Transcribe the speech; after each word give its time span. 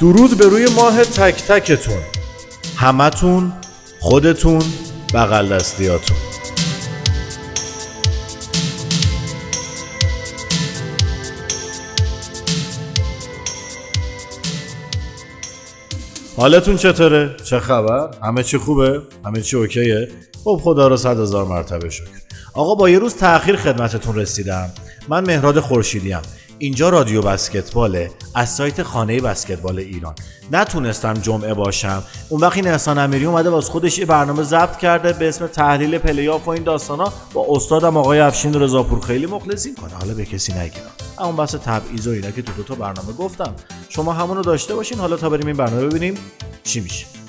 درود 0.00 0.38
به 0.38 0.44
روی 0.46 0.66
ماه 0.76 1.04
تک 1.04 1.42
تکتون 1.42 2.02
همتون 2.76 3.52
خودتون 4.00 4.62
بغل 5.14 5.48
دستیاتون 5.48 6.16
حالتون 16.36 16.76
چطوره؟ 16.76 17.36
چه 17.44 17.60
خبر؟ 17.60 18.10
همه 18.22 18.42
چی 18.42 18.58
خوبه؟ 18.58 19.02
همه 19.24 19.42
چی 19.42 19.56
اوکیه؟ 19.56 20.08
خب 20.44 20.60
خدا 20.64 20.88
رو 20.88 20.96
صد 20.96 21.20
هزار 21.20 21.44
مرتبه 21.44 21.90
شکر 21.90 22.06
آقا 22.54 22.74
با 22.74 22.90
یه 22.90 22.98
روز 22.98 23.14
تأخیر 23.14 23.56
خدمتتون 23.56 24.16
رسیدم 24.16 24.70
من 25.08 25.26
مهراد 25.26 25.60
خورشیدیم 25.60 26.22
اینجا 26.62 26.88
رادیو 26.88 27.22
بسکتباله 27.22 28.10
از 28.34 28.54
سایت 28.54 28.82
خانه 28.82 29.20
بسکتبال 29.20 29.78
ایران. 29.78 30.14
نتونستم 30.52 31.14
جمعه 31.14 31.54
باشم. 31.54 32.02
اون 32.28 32.40
وقت 32.40 32.56
این 32.56 32.68
احسان 32.68 32.98
امیری 32.98 33.24
اومده 33.24 33.50
واس 33.50 33.68
خودش 33.68 33.98
یه 33.98 34.06
برنامه 34.06 34.42
ضبط 34.42 34.76
کرده 34.76 35.12
به 35.12 35.28
اسم 35.28 35.46
تحلیل 35.46 35.98
پلیاف 35.98 36.46
و 36.46 36.50
این 36.50 36.62
داستانا. 36.62 37.12
با 37.32 37.46
استادم 37.48 37.96
آقای 37.96 38.20
افشین 38.20 38.54
رضاپور 38.54 39.00
خیلی 39.00 39.26
مخلصیم 39.26 39.74
کنه 39.74 39.94
حالا 39.94 40.14
به 40.14 40.24
کسی 40.24 40.52
نگیرم 40.52 40.90
اون 41.18 41.36
بحث 41.36 41.54
تبعیض 41.54 42.06
و 42.06 42.10
اینا 42.10 42.30
که 42.30 42.42
تو 42.42 42.52
دو 42.52 42.62
تا 42.62 42.74
برنامه 42.74 43.12
گفتم. 43.12 43.54
شما 43.88 44.12
همونو 44.12 44.42
داشته 44.42 44.74
باشین. 44.74 44.98
حالا 44.98 45.16
تا 45.16 45.28
بریم 45.28 45.46
این 45.46 45.56
برنامه 45.56 45.86
ببینیم 45.86 46.14
چی 46.64 46.80
میشه. 46.80 47.19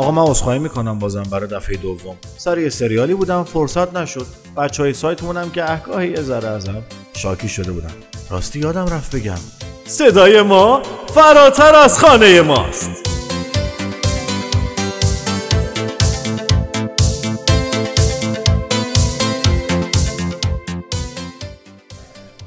آقا 0.00 0.10
من 0.10 0.22
عذرخواهی 0.22 0.58
می‌کنم 0.58 0.98
بازم 0.98 1.22
برای 1.22 1.48
دفعه 1.48 1.76
دوم. 1.76 2.16
سر 2.36 2.58
یه 2.58 2.68
سریالی 2.68 3.14
بودم 3.14 3.44
فرصت 3.44 3.96
نشد. 3.96 4.26
بچه 4.56 4.82
های 4.82 4.92
سایتمونم 4.92 5.50
که 5.50 5.70
احگاهی 5.70 6.10
یه 6.10 6.20
ذره 6.22 6.48
ازم 6.48 6.82
شاکی 7.16 7.48
شده 7.48 7.72
بودن. 7.72 7.90
راستی 8.30 8.58
یادم 8.58 8.86
رفت 8.86 9.16
بگم. 9.16 9.38
صدای 9.84 10.42
ما 10.42 10.82
فراتر 11.14 11.74
از 11.74 11.98
خانه 11.98 12.40
ماست. 12.40 12.90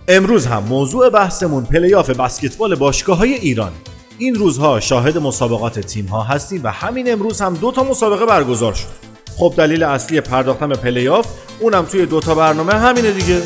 امروز 0.07 0.45
هم 0.45 0.63
موضوع 0.63 1.09
بحثمون 1.09 1.65
پلیاف 1.65 2.09
بسکتبال 2.09 2.75
باشگاه 2.75 3.17
های 3.17 3.33
ایران. 3.33 3.71
این 4.23 4.35
روزها 4.35 4.79
شاهد 4.79 5.17
مسابقات 5.17 5.79
تیم 5.79 6.05
ها 6.05 6.23
هستیم 6.23 6.61
و 6.63 6.71
همین 6.71 7.11
امروز 7.11 7.41
هم 7.41 7.53
دو 7.53 7.71
تا 7.71 7.83
مسابقه 7.83 8.25
برگزار 8.25 8.73
شد. 8.73 8.87
خب 9.37 9.53
دلیل 9.57 9.83
اصلی 9.83 10.21
پرداختن 10.21 10.69
به 10.69 10.75
پلیاف 10.75 11.27
اونم 11.59 11.85
توی 11.85 12.05
دو 12.05 12.19
تا 12.19 12.35
برنامه 12.35 12.73
همینه 12.73 13.11
دیگه. 13.11 13.41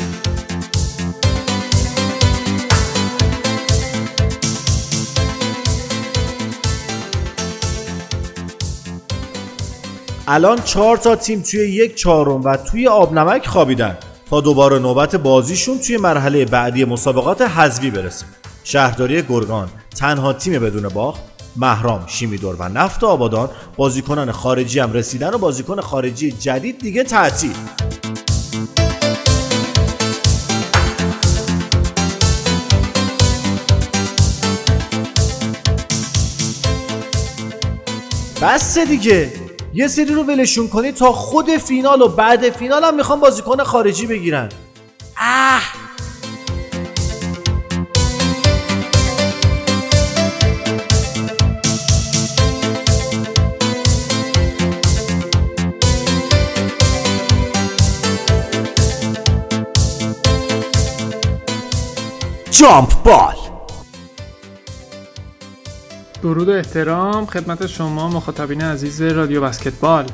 الان 10.28 10.62
چهار 10.62 10.96
تا 10.96 11.16
تیم 11.16 11.42
توی 11.42 11.60
یک 11.60 11.94
چهارم 11.94 12.44
و 12.44 12.56
توی 12.56 12.88
آبنمک 12.88 13.46
خوابیدن. 13.46 13.98
تا 14.30 14.40
دوباره 14.40 14.78
نوبت 14.78 15.16
بازیشون 15.16 15.78
توی 15.78 15.96
مرحله 15.96 16.44
بعدی 16.44 16.84
مسابقات 16.84 17.42
حذفی 17.42 17.90
برسه. 17.90 18.26
شهرداری 18.64 19.22
گرگان. 19.22 19.68
تنها 19.98 20.32
تیم 20.32 20.52
بدون 20.52 20.88
باخت 20.88 21.20
مهرام 21.56 22.04
شیمیدور 22.06 22.56
و 22.58 22.68
نفت 22.68 23.04
آبادان. 23.04 23.50
بازیکنان 23.76 24.32
خارجی 24.32 24.78
هم 24.78 24.92
رسیدن 24.92 25.34
و 25.34 25.38
بازیکن 25.38 25.80
خارجی 25.80 26.32
جدید 26.32 26.78
دیگه 26.78 27.04
تعطیل. 27.04 27.54
بس 38.42 38.78
دیگه. 38.78 39.32
یه 39.74 39.88
سری 39.88 40.14
رو 40.14 40.22
ولشون 40.22 40.68
کنی 40.68 40.92
تا 40.92 41.12
خود 41.12 41.50
فینال 41.50 42.02
و 42.02 42.08
بعد 42.08 42.50
فینال 42.50 42.84
هم 42.84 42.96
می‌خوان 42.96 43.20
بازیکن 43.20 43.64
خارجی 43.64 44.06
بگیرن. 44.06 44.48
اه. 45.16 45.87
جامپ 62.60 63.02
بال. 63.02 63.34
درود 66.22 66.48
و 66.48 66.52
احترام 66.52 67.26
خدمت 67.26 67.66
شما 67.66 68.08
مخاطبین 68.08 68.62
عزیز 68.62 69.02
رادیو 69.02 69.40
بسکتبال. 69.40 70.04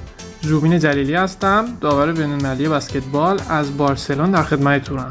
روبین 0.42 0.78
جلیلی 0.78 1.14
هستم 1.14 1.64
داور 1.80 2.12
بینالمللی 2.12 2.68
بسکتبال 2.68 3.40
از 3.48 3.76
بارسلون 3.76 4.30
در 4.30 4.42
خدمتتونم. 4.42 5.08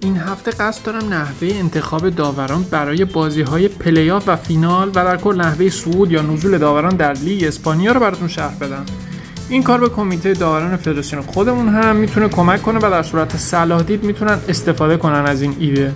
این 0.00 0.16
هفته 0.16 0.50
قصد 0.50 0.84
دارم 0.84 1.08
نحوه 1.08 1.48
انتخاب 1.52 2.10
داوران 2.10 2.62
برای 2.62 3.04
بازی 3.04 3.42
های 3.42 3.68
پلیاف 3.68 4.28
و 4.28 4.36
فینال 4.36 4.88
و 4.88 4.92
در 4.92 5.16
کل 5.16 5.36
نحوه 5.36 5.68
صعود 5.68 6.12
یا 6.12 6.22
نزول 6.22 6.58
داوران 6.58 6.96
در 6.96 7.12
لیگ 7.12 7.44
اسپانیا 7.44 7.92
رو 7.92 8.00
براتون 8.00 8.28
شرح 8.28 8.54
بدم. 8.58 8.84
این 9.48 9.62
کار 9.62 9.80
به 9.80 9.88
کمیته 9.88 10.32
داوران 10.32 10.76
فدراسیون 10.76 11.22
خودمون 11.22 11.68
هم 11.68 11.96
می‌تونه 11.96 12.28
کمک 12.28 12.62
کنه 12.62 12.78
و 12.78 12.90
در 12.90 13.02
صورت 13.02 13.36
صلاح 13.36 13.82
دید 13.82 14.04
می‌تونن 14.04 14.38
استفاده 14.48 14.96
کنن 14.96 15.26
از 15.26 15.42
این 15.42 15.56
ایده. 15.60 15.94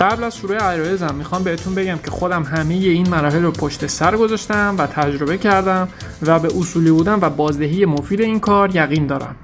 قبل 0.00 0.24
از 0.24 0.36
شروع 0.36 0.56
عرایزم 0.56 1.14
می‌خوام 1.14 1.42
بهتون 1.42 1.74
بگم 1.74 1.98
که 2.04 2.10
خودم 2.10 2.42
همه 2.42 2.74
این 2.74 3.08
مراحل 3.08 3.42
رو 3.42 3.50
پشت 3.50 3.86
سر 3.86 4.16
گذاشتم 4.16 4.74
و 4.78 4.86
تجربه 4.86 5.38
کردم 5.38 5.88
و 6.22 6.38
به 6.38 6.48
اصولی 6.58 6.90
بودن 6.90 7.18
و 7.20 7.30
بازدهی 7.30 7.84
مفید 7.84 8.20
این 8.20 8.40
کار 8.40 8.76
یقین 8.76 9.06
دارم. 9.06 9.36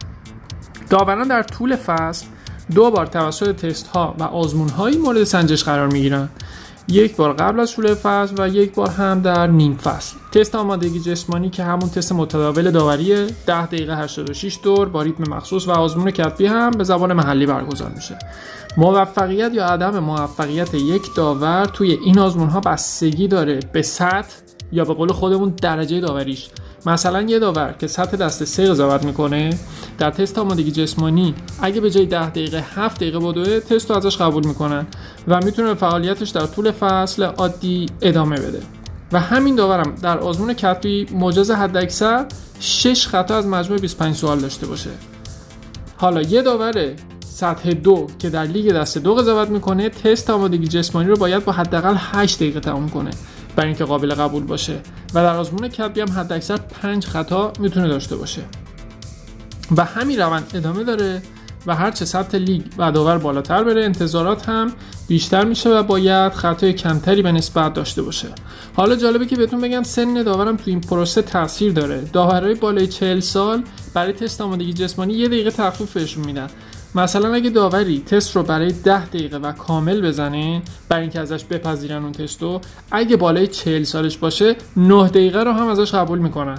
داوران 0.90 1.28
در 1.28 1.42
طول 1.42 1.76
فصل 1.76 2.26
دو 2.74 2.90
بار 2.90 3.06
توسط 3.06 3.56
تست 3.56 3.86
ها 3.86 4.14
و 4.18 4.22
آزمون 4.22 4.68
هایی 4.68 4.98
مورد 4.98 5.24
سنجش 5.24 5.64
قرار 5.64 5.88
می 5.88 6.28
یک 6.88 7.16
بار 7.16 7.32
قبل 7.32 7.60
از 7.60 7.70
شروع 7.70 7.94
فصل 7.94 8.34
و 8.38 8.48
یک 8.48 8.74
بار 8.74 8.90
هم 8.90 9.20
در 9.20 9.46
نیم 9.46 9.76
فصل. 9.76 10.16
تست 10.32 10.54
آمادگی 10.54 11.00
جسمانی 11.00 11.50
که 11.50 11.64
همون 11.64 11.90
تست 11.90 12.12
متداول 12.12 12.70
داوریه. 12.70 13.26
10 13.46 13.66
دقیقه 13.66 13.96
86 13.96 14.58
دور 14.62 14.88
با 14.88 15.02
ریتم 15.02 15.24
مخصوص 15.30 15.68
و 15.68 15.70
آزمون 15.70 16.10
کتبی 16.10 16.46
هم 16.46 16.70
به 16.70 16.84
زبان 16.84 17.12
محلی 17.12 17.46
برگزار 17.46 17.90
میشه. 17.94 18.18
موفقیت 18.76 19.50
یا 19.54 19.66
عدم 19.66 19.98
موفقیت 19.98 20.74
یک 20.74 21.02
داور 21.16 21.64
توی 21.64 21.90
این 21.90 22.18
آزمون 22.18 22.48
ها 22.48 22.60
بستگی 22.60 23.28
داره 23.28 23.60
به 23.72 23.82
سطح 23.82 24.43
یا 24.74 24.84
به 24.84 24.94
قول 24.94 25.12
خودمون 25.12 25.54
درجه 25.62 26.00
داوریش. 26.00 26.48
مثلا 26.86 27.22
یه 27.22 27.38
داور 27.38 27.74
که 27.78 27.86
سطح 27.86 28.16
دست 28.16 28.44
سه 28.44 28.70
قضاوت 28.70 29.04
می‌کنه 29.04 29.50
در 29.98 30.10
تست 30.10 30.38
آمادگی 30.38 30.70
جسمانی 30.70 31.34
اگه 31.62 31.80
به 31.80 31.90
جای 31.90 32.06
10 32.06 32.30
دقیقه 32.30 32.64
7 32.74 32.96
دقیقه 32.96 33.18
بدوه 33.18 33.60
تست 33.60 33.90
رو 33.90 33.96
ازش 33.96 34.16
قبول 34.16 34.46
می‌کنن 34.46 34.86
و 35.28 35.40
می‌تونه 35.44 35.74
فعالیتش 35.74 36.28
در 36.28 36.46
طول 36.46 36.70
فصل 36.70 37.22
عادی 37.22 37.86
ادامه 38.02 38.36
بده. 38.36 38.60
و 39.12 39.20
همین 39.20 39.54
داورم 39.54 39.94
در 40.02 40.18
آزمون 40.18 40.52
کتبی 40.52 41.06
مجاز 41.14 41.50
حداکثر 41.50 42.26
6 42.60 43.06
خطا 43.06 43.36
از 43.36 43.46
مجموع 43.46 43.78
25 43.78 44.16
سوال 44.16 44.38
داشته 44.38 44.66
باشه. 44.66 44.90
حالا 45.96 46.22
یه 46.22 46.42
داور 46.42 46.92
سطح 47.26 47.70
دو 47.70 48.06
که 48.18 48.30
در 48.30 48.44
لیگ 48.44 48.72
دست 48.72 48.98
دو 48.98 49.14
قضاوت 49.14 49.50
می‌کنه 49.50 49.88
تست 49.88 50.30
آمادگی 50.30 50.68
جسمانی 50.68 51.08
رو 51.08 51.16
باید 51.16 51.44
با 51.44 51.52
حداقل 51.52 51.94
8 51.98 52.36
دقیقه 52.36 52.60
تمام 52.60 52.88
کنه. 52.88 53.10
برای 53.56 53.68
اینکه 53.68 53.84
قابل 53.84 54.14
قبول 54.14 54.44
باشه. 54.44 54.80
و 55.14 55.22
در 55.22 55.36
آزمون 55.36 55.68
کتبی 55.68 56.00
هم 56.00 56.10
حداکثر 56.10 56.56
5 56.56 57.06
خطا 57.06 57.52
می‌تونه 57.60 57.88
داشته 57.88 58.16
باشه. 58.16 58.42
و 59.76 59.84
همین 59.84 60.20
روند 60.20 60.50
ادامه 60.54 60.84
داره 60.84 61.22
و 61.66 61.74
هرچه 61.74 62.04
سطح 62.04 62.38
لیگ 62.38 62.62
و 62.78 62.92
داور 62.92 63.18
بالاتر 63.18 63.64
بره 63.64 63.84
انتظارات 63.84 64.48
هم 64.48 64.72
بیشتر 65.08 65.44
میشه 65.44 65.70
و 65.70 65.82
باید 65.82 66.32
خطای 66.32 66.72
کمتری 66.72 67.22
به 67.22 67.32
نسبت 67.32 67.74
داشته 67.74 68.02
باشه. 68.02 68.28
حالا 68.76 68.96
جالبه 68.96 69.26
که 69.26 69.36
بهتون 69.36 69.60
بگم 69.60 69.82
سن 69.82 70.22
داورم 70.22 70.56
تو 70.56 70.62
این 70.66 70.80
پروسه 70.80 71.22
تاثیر 71.22 71.72
داره. 71.72 72.00
داورای 72.12 72.54
بالای 72.54 72.86
40 72.86 73.20
سال 73.20 73.64
برای 73.94 74.12
تست 74.12 74.40
آمادگی 74.40 74.72
جسمانی 74.72 75.14
یه 75.14 75.28
دقیقه 75.28 75.50
تخفیف 75.50 75.92
بهشون 75.92 76.26
میدن. 76.26 76.46
مثلا 76.94 77.34
اگه 77.34 77.50
داوری 77.50 78.00
تست 78.00 78.36
رو 78.36 78.42
برای 78.42 78.72
10 78.72 79.06
دقیقه 79.06 79.36
و 79.36 79.52
کامل 79.52 80.00
بزنه 80.00 80.62
برای 80.88 81.02
اینکه 81.02 81.20
ازش 81.20 81.44
بپذیرن 81.44 82.02
اون 82.02 82.12
تستو 82.12 82.60
اگه 82.90 83.16
بالای 83.16 83.46
40 83.46 83.82
سالش 83.82 84.18
باشه 84.18 84.56
9 84.76 85.08
دقیقه 85.08 85.42
رو 85.42 85.52
هم 85.52 85.68
ازش 85.68 85.94
قبول 85.94 86.18
می‌کنن 86.18 86.58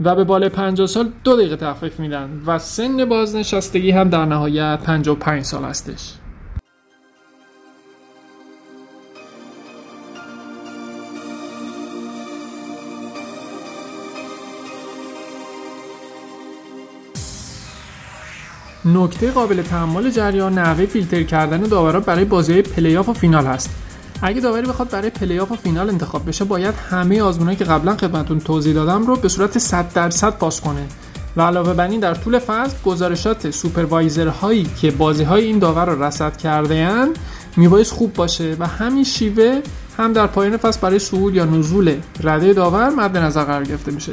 و 0.00 0.14
به 0.14 0.24
بالای 0.24 0.48
50 0.48 0.86
سال 0.86 1.12
دو 1.24 1.36
دقیقه 1.36 1.56
تخفیف 1.56 2.00
میدن 2.00 2.42
و 2.46 2.58
سن 2.58 3.04
بازنشستگی 3.04 3.90
هم 3.90 4.08
در 4.08 4.24
نهایت 4.24 4.80
55 4.84 5.42
سال 5.44 5.64
هستش. 5.64 6.12
نکته 18.84 19.30
قابل 19.30 19.62
تأمل 19.62 20.10
جریان 20.10 20.58
نحوه 20.58 20.86
فیلتر 20.86 21.22
کردن 21.22 21.60
داورا 21.60 22.00
برای 22.00 22.24
بازی 22.24 22.52
های 22.52 22.96
و 22.96 23.02
فینال 23.02 23.46
هست. 23.46 23.70
اگه 24.22 24.40
داوری 24.40 24.66
بخواد 24.66 24.90
برای 24.90 25.10
پلی‌آف 25.10 25.52
و 25.52 25.56
فینال 25.56 25.90
انتخاب 25.90 26.28
بشه 26.28 26.44
باید 26.44 26.74
همه 26.90 27.22
آزمونایی 27.22 27.56
که 27.56 27.64
قبلا 27.64 27.96
خدمتتون 27.96 28.40
توضیح 28.40 28.74
دادم 28.74 29.06
رو 29.06 29.16
به 29.16 29.28
صورت 29.28 29.58
100 29.58 29.92
درصد 29.92 30.32
پاس 30.38 30.60
کنه. 30.60 30.86
و 31.36 31.42
علاوه 31.42 31.72
بر 31.72 31.88
این 31.88 32.00
در 32.00 32.14
طول 32.14 32.38
فصل 32.38 32.76
گزارشات 32.84 33.50
supervisor 33.50 34.28
هایی 34.28 34.70
که 34.80 34.90
بازی 34.90 35.24
های 35.24 35.44
این 35.44 35.58
داور 35.58 35.84
رو 35.84 36.02
رصد 36.02 36.36
کرده 36.36 36.74
اند 36.74 37.18
میبایست 37.56 37.92
خوب 37.92 38.14
باشه 38.14 38.56
و 38.58 38.66
همین 38.66 39.04
شیوه 39.04 39.60
هم 39.98 40.12
در 40.12 40.26
پایان 40.26 40.56
فصل 40.56 40.80
برای 40.80 40.98
صعود 40.98 41.34
یا 41.34 41.44
نزول 41.44 41.96
رده 42.22 42.52
داور 42.52 42.88
مد 42.88 43.16
نظر 43.16 43.44
قرار 43.44 43.64
گرفته 43.64 43.92
میشه. 43.92 44.12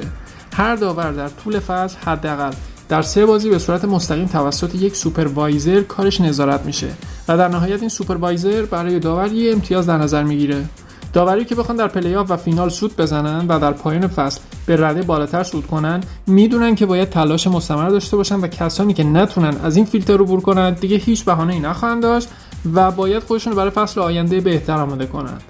هر 0.53 0.75
داور 0.75 1.11
در 1.11 1.27
طول 1.27 1.59
فصل 1.59 1.97
حداقل 2.05 2.51
در 2.91 3.01
سه 3.01 3.25
بازی 3.25 3.49
به 3.49 3.59
صورت 3.59 3.85
مستقیم 3.85 4.25
توسط 4.25 4.75
یک 4.75 4.95
supervisor 4.95 5.81
کارش 5.81 6.21
نظارت 6.21 6.65
میشه 6.65 6.87
و 7.27 7.37
در 7.37 7.47
نهایت 7.47 7.79
این 7.79 7.89
supervisor 7.89 8.65
برای 8.65 8.99
داور 8.99 9.31
یه 9.31 9.51
امتیاز 9.51 9.87
در 9.87 9.97
نظر 9.97 10.23
می‌گیره. 10.23 10.65
داوری 11.13 11.45
که 11.45 11.55
بخوان 11.55 11.77
در 11.77 11.87
پلی‌آف 11.87 12.31
و 12.31 12.37
فینال 12.37 12.69
سوت 12.69 12.97
بزنن 12.97 13.45
و 13.47 13.59
در 13.59 13.71
پایان 13.71 14.07
فصل 14.07 14.39
به 14.65 14.87
رده 14.87 15.01
بالاتر 15.01 15.43
صعود 15.43 15.67
کنن 15.67 16.01
می‌دونن 16.27 16.75
که 16.75 16.85
باید 16.85 17.09
تلاش 17.09 17.47
مستمر 17.47 17.89
داشته 17.89 18.17
باشن 18.17 18.39
و 18.39 18.47
کسانی 18.47 18.93
که 18.93 19.03
نتونن 19.03 19.55
از 19.63 19.75
این 19.75 19.85
فیلتر 19.85 20.13
عبور 20.13 20.41
کنن 20.41 20.73
دیگه 20.73 20.97
هیچ 20.97 21.25
بهانه‌ای 21.25 21.59
نخواهند 21.59 22.01
داشت 22.01 22.29
و 22.73 22.91
باید 22.91 23.23
خودشون 23.23 23.55
برای 23.55 23.69
فصل 23.69 24.01
آینده 24.01 24.41
بهتر 24.41 24.77
آماده 24.77 25.05
کنند 25.05 25.43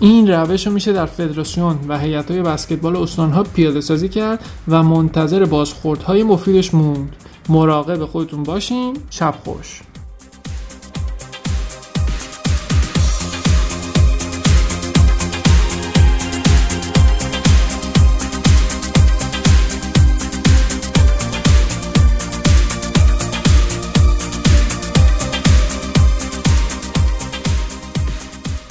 این 0.00 0.30
روش 0.30 0.66
رو 0.66 0.72
میشه 0.72 0.92
در 0.92 1.06
فدراسیون 1.06 1.78
و 1.88 1.98
هیئت‌های 1.98 2.42
بسکتبال 2.42 2.96
استانها 2.96 3.42
پیاده 3.42 3.80
سازی 3.80 4.08
کرد 4.08 4.44
و 4.68 4.82
منتظر 4.82 5.44
بازخوردهای 5.44 6.22
مفیدش 6.22 6.74
موند. 6.74 7.16
مراقب 7.48 8.04
خودتون 8.04 8.42
باشین. 8.42 8.96
شب 9.10 9.34
خوش. 9.44 9.80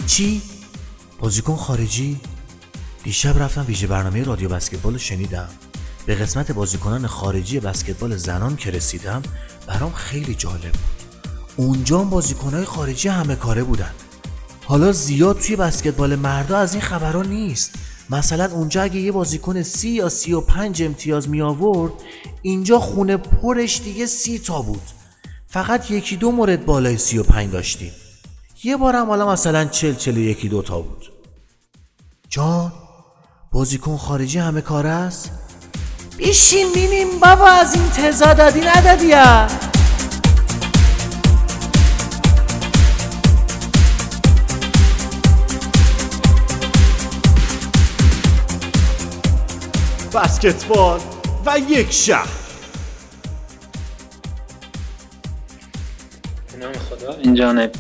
چی؟ 0.07 0.52
بازیکن 1.23 1.55
خارجی؟ 1.55 2.19
دیشب 3.03 3.39
رفتم 3.43 3.65
ویژه 3.67 3.87
برنامه 3.87 4.23
رادیو 4.23 4.49
بسکتبال 4.49 4.97
شنیدم. 4.97 5.49
به 6.05 6.15
قسمت 6.15 6.51
بازیکنان 6.51 7.07
خارجی 7.07 7.59
بسکتبال 7.59 8.17
زنان 8.17 8.55
که 8.55 8.71
رسیدم 8.71 9.21
برام 9.67 9.93
خیلی 9.93 10.35
جالب 10.35 10.61
بود. 10.61 11.03
اونجا 11.55 12.03
بازیکنهای 12.03 12.65
خارجی 12.65 13.07
همه 13.07 13.35
کاره 13.35 13.63
بودن. 13.63 13.91
حالا 14.65 14.91
زیاد 14.91 15.39
توی 15.39 15.55
بسکتبال 15.55 16.15
مردا 16.15 16.57
از 16.57 16.73
این 16.73 16.81
خبرها 16.81 17.21
نیست. 17.21 17.73
مثلا 18.09 18.45
اونجا 18.51 18.81
اگه 18.81 18.99
یه 18.99 19.11
بازیکن 19.11 19.61
سی 19.61 19.89
یا 19.89 20.09
سی 20.09 20.33
و 20.33 20.41
پنج 20.41 20.83
امتیاز 20.83 21.29
می 21.29 21.41
آورد 21.41 21.93
اینجا 22.41 22.79
خونه 22.79 23.17
پرش 23.17 23.81
دیگه 23.81 24.05
سی 24.05 24.39
تا 24.39 24.61
بود. 24.61 24.83
فقط 25.47 25.91
یکی 25.91 26.15
دو 26.15 26.31
مورد 26.31 26.65
بالای 26.65 26.97
سی 26.97 27.17
و 27.17 27.23
پنج 27.23 27.51
داشتیم. 27.51 27.91
یه 28.63 28.77
بارم 28.77 29.07
حالا 29.07 29.31
مثلا 29.31 29.65
چل 29.65 29.95
چل 29.95 30.17
یکی 30.17 30.49
دوتا 30.49 30.81
بود. 30.81 31.12
جان 32.33 32.71
بازیکن 33.51 33.97
خارجی 33.97 34.39
همه 34.39 34.61
کار 34.61 34.87
است؟ 34.87 35.31
بیشین 36.17 36.73
بینیم 36.73 37.19
بابا 37.19 37.47
از 37.47 37.75
این 37.75 37.89
تزا 37.89 38.33
دادی 38.33 38.61
ندادی 38.61 39.13
بسکتبال 50.13 50.99
و 51.45 51.59
یک 51.69 51.91
شهر. 51.91 52.27
نام 56.59 56.73
خدا 56.73 57.13
این 57.13 57.35
جانب 57.35 57.71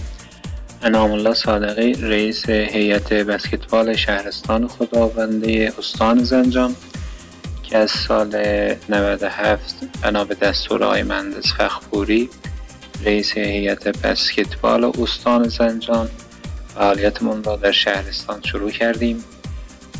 انعام 0.85 1.11
الله 1.11 1.33
صادقی 1.33 1.93
رئیس 1.93 2.49
هیئت 2.49 3.13
بسکتبال 3.13 3.95
شهرستان 3.95 4.67
خداونده 4.67 5.73
استان 5.79 6.23
زنجان 6.23 6.75
که 7.63 7.77
از 7.77 7.91
سال 7.91 8.35
97 8.89 9.75
بنا 10.01 10.25
به 10.25 10.35
دستور 10.35 10.83
آقای 10.83 11.03
مهندس 11.03 11.53
فخپوری 11.53 12.29
رئیس 13.05 13.37
هیئت 13.37 13.87
بسکتبال 13.87 14.83
استان 15.01 15.47
زنجان 15.47 16.09
فعالیتمون 16.75 17.43
را 17.43 17.55
در 17.55 17.71
شهرستان 17.71 18.41
شروع 18.41 18.71
کردیم. 18.71 19.23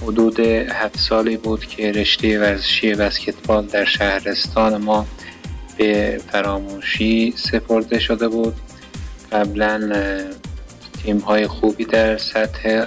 حدود 0.02 0.40
هفت 0.40 1.00
سالی 1.00 1.38
بود 1.38 1.66
که 1.66 1.92
رشته 1.92 2.40
ورزشی 2.40 2.96
بسکتبال 2.96 3.66
در 3.66 3.86
شهرستان 3.86 4.78
ما 4.78 5.08
به 5.78 6.22
فراموشی 6.32 7.34
سپرده 7.38 8.00
شده 8.00 8.28
بود. 8.28 8.56
قبلا 9.32 9.80
تیم 11.04 11.18
های 11.18 11.48
خوبی 11.48 11.86
در 11.86 12.18
سطح 12.18 12.86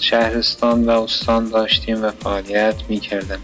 شهرستان 0.00 0.84
و 0.84 0.90
استان 0.90 1.48
داشتیم 1.48 2.02
و 2.02 2.10
فعالیت 2.10 2.74
می 2.88 3.00
کردن 3.00 3.38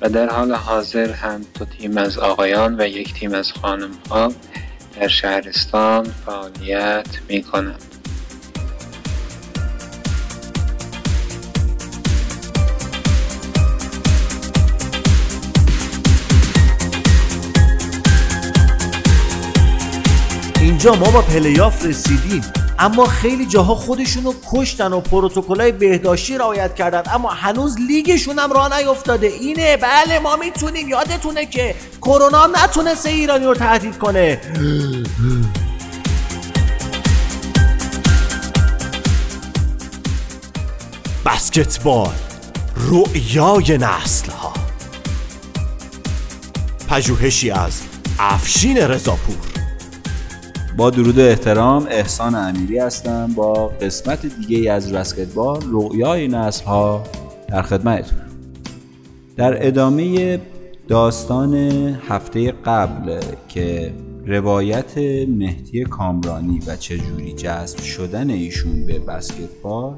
و 0.00 0.08
در 0.08 0.28
حال 0.28 0.52
حاضر 0.52 1.12
هم 1.12 1.40
دو 1.58 1.64
تیم 1.64 1.96
از 1.96 2.18
آقایان 2.18 2.80
و 2.80 2.88
یک 2.88 3.14
تیم 3.14 3.34
از 3.34 3.52
خانم 3.52 3.90
ها 4.10 4.32
در 5.00 5.08
شهرستان 5.08 6.14
فعالیت 6.26 7.06
می 7.28 7.42
کنند. 7.42 7.82
اینجا 20.60 20.94
ما 20.94 21.10
با 21.10 21.22
پلیاف 21.22 21.86
رسیدیم 21.86 22.42
اما 22.78 23.06
خیلی 23.06 23.46
جاها 23.46 23.74
خودشونو 23.74 24.32
کشتن 24.52 24.92
و 24.92 25.00
پروتکلای 25.00 25.72
بهداشتی 25.72 26.38
رعایت 26.38 26.74
کردن. 26.74 27.02
اما 27.14 27.30
هنوز 27.30 27.76
لیگشون 27.88 28.38
هم 28.38 28.52
راه 28.52 28.78
نیفتاده. 28.78 29.26
اینه. 29.26 29.76
بله 29.76 30.18
ما 30.18 30.36
می‌تونیم. 30.36 30.88
یادتونه 30.88 31.46
که 31.46 31.74
کرونا 32.02 32.46
نتونسته 32.46 33.10
ایرانی 33.10 33.44
رو 33.44 33.54
تهدید 33.54 33.98
کنه. 33.98 34.40
بسکتبال 41.26 42.14
رؤیای 42.76 43.78
نسل 43.78 44.30
ها 44.30 44.52
پژوهشی 46.88 47.50
از 47.50 47.80
افشین 48.18 48.76
رضاپور. 48.76 49.53
با 50.76 50.90
درود 50.90 51.18
و 51.18 51.20
احترام 51.20 51.86
احسان 51.90 52.34
امیری 52.34 52.78
هستم 52.78 53.32
با 53.34 53.68
قسمت 53.68 54.26
دیگه 54.26 54.72
از 54.72 54.92
بسکتبال 54.92 55.60
رؤیای 55.70 56.28
نسل 56.28 56.64
ها 56.64 57.02
در 57.48 57.62
خدمتتونم. 57.62 58.30
در 59.36 59.66
ادامه 59.66 60.40
داستان 60.88 61.54
هفته 62.08 62.52
قبل 62.52 63.20
که 63.48 63.92
روایت 64.26 64.98
مهدی 65.28 65.84
کامرانی 65.84 66.60
و 66.66 66.76
چجوری 66.76 67.32
جذب 67.32 67.78
شدن 67.78 68.30
ایشون 68.30 68.86
به 68.86 68.98
بسکتبال 68.98 69.94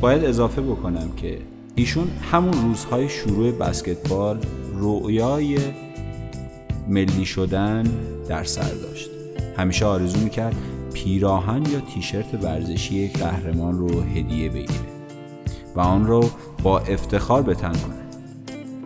باید 0.00 0.24
اضافه 0.24 0.62
بکنم 0.62 1.12
که 1.16 1.38
ایشون 1.74 2.10
همون 2.32 2.52
روزهای 2.52 3.08
شروع 3.08 3.52
بسکتبال 3.52 4.38
رؤیای 4.74 5.58
ملی 6.88 7.24
شدن 7.24 7.82
در 8.28 8.44
سر 8.44 8.74
داشت. 8.74 9.13
همیشه 9.56 9.84
آرزو 9.84 10.20
می‌کرد 10.20 10.56
پیراهن 10.94 11.62
یا 11.72 11.80
تیشرت 11.80 12.44
ورزشی 12.44 12.94
یک 12.94 13.18
قهرمان 13.18 13.78
رو 13.78 14.00
هدیه 14.00 14.48
بگیره 14.48 14.94
و 15.76 15.80
آن 15.80 16.06
رو 16.06 16.30
با 16.62 16.78
افتخار 16.78 17.42
به 17.42 17.54
تن 17.54 17.72
کنه 17.72 18.04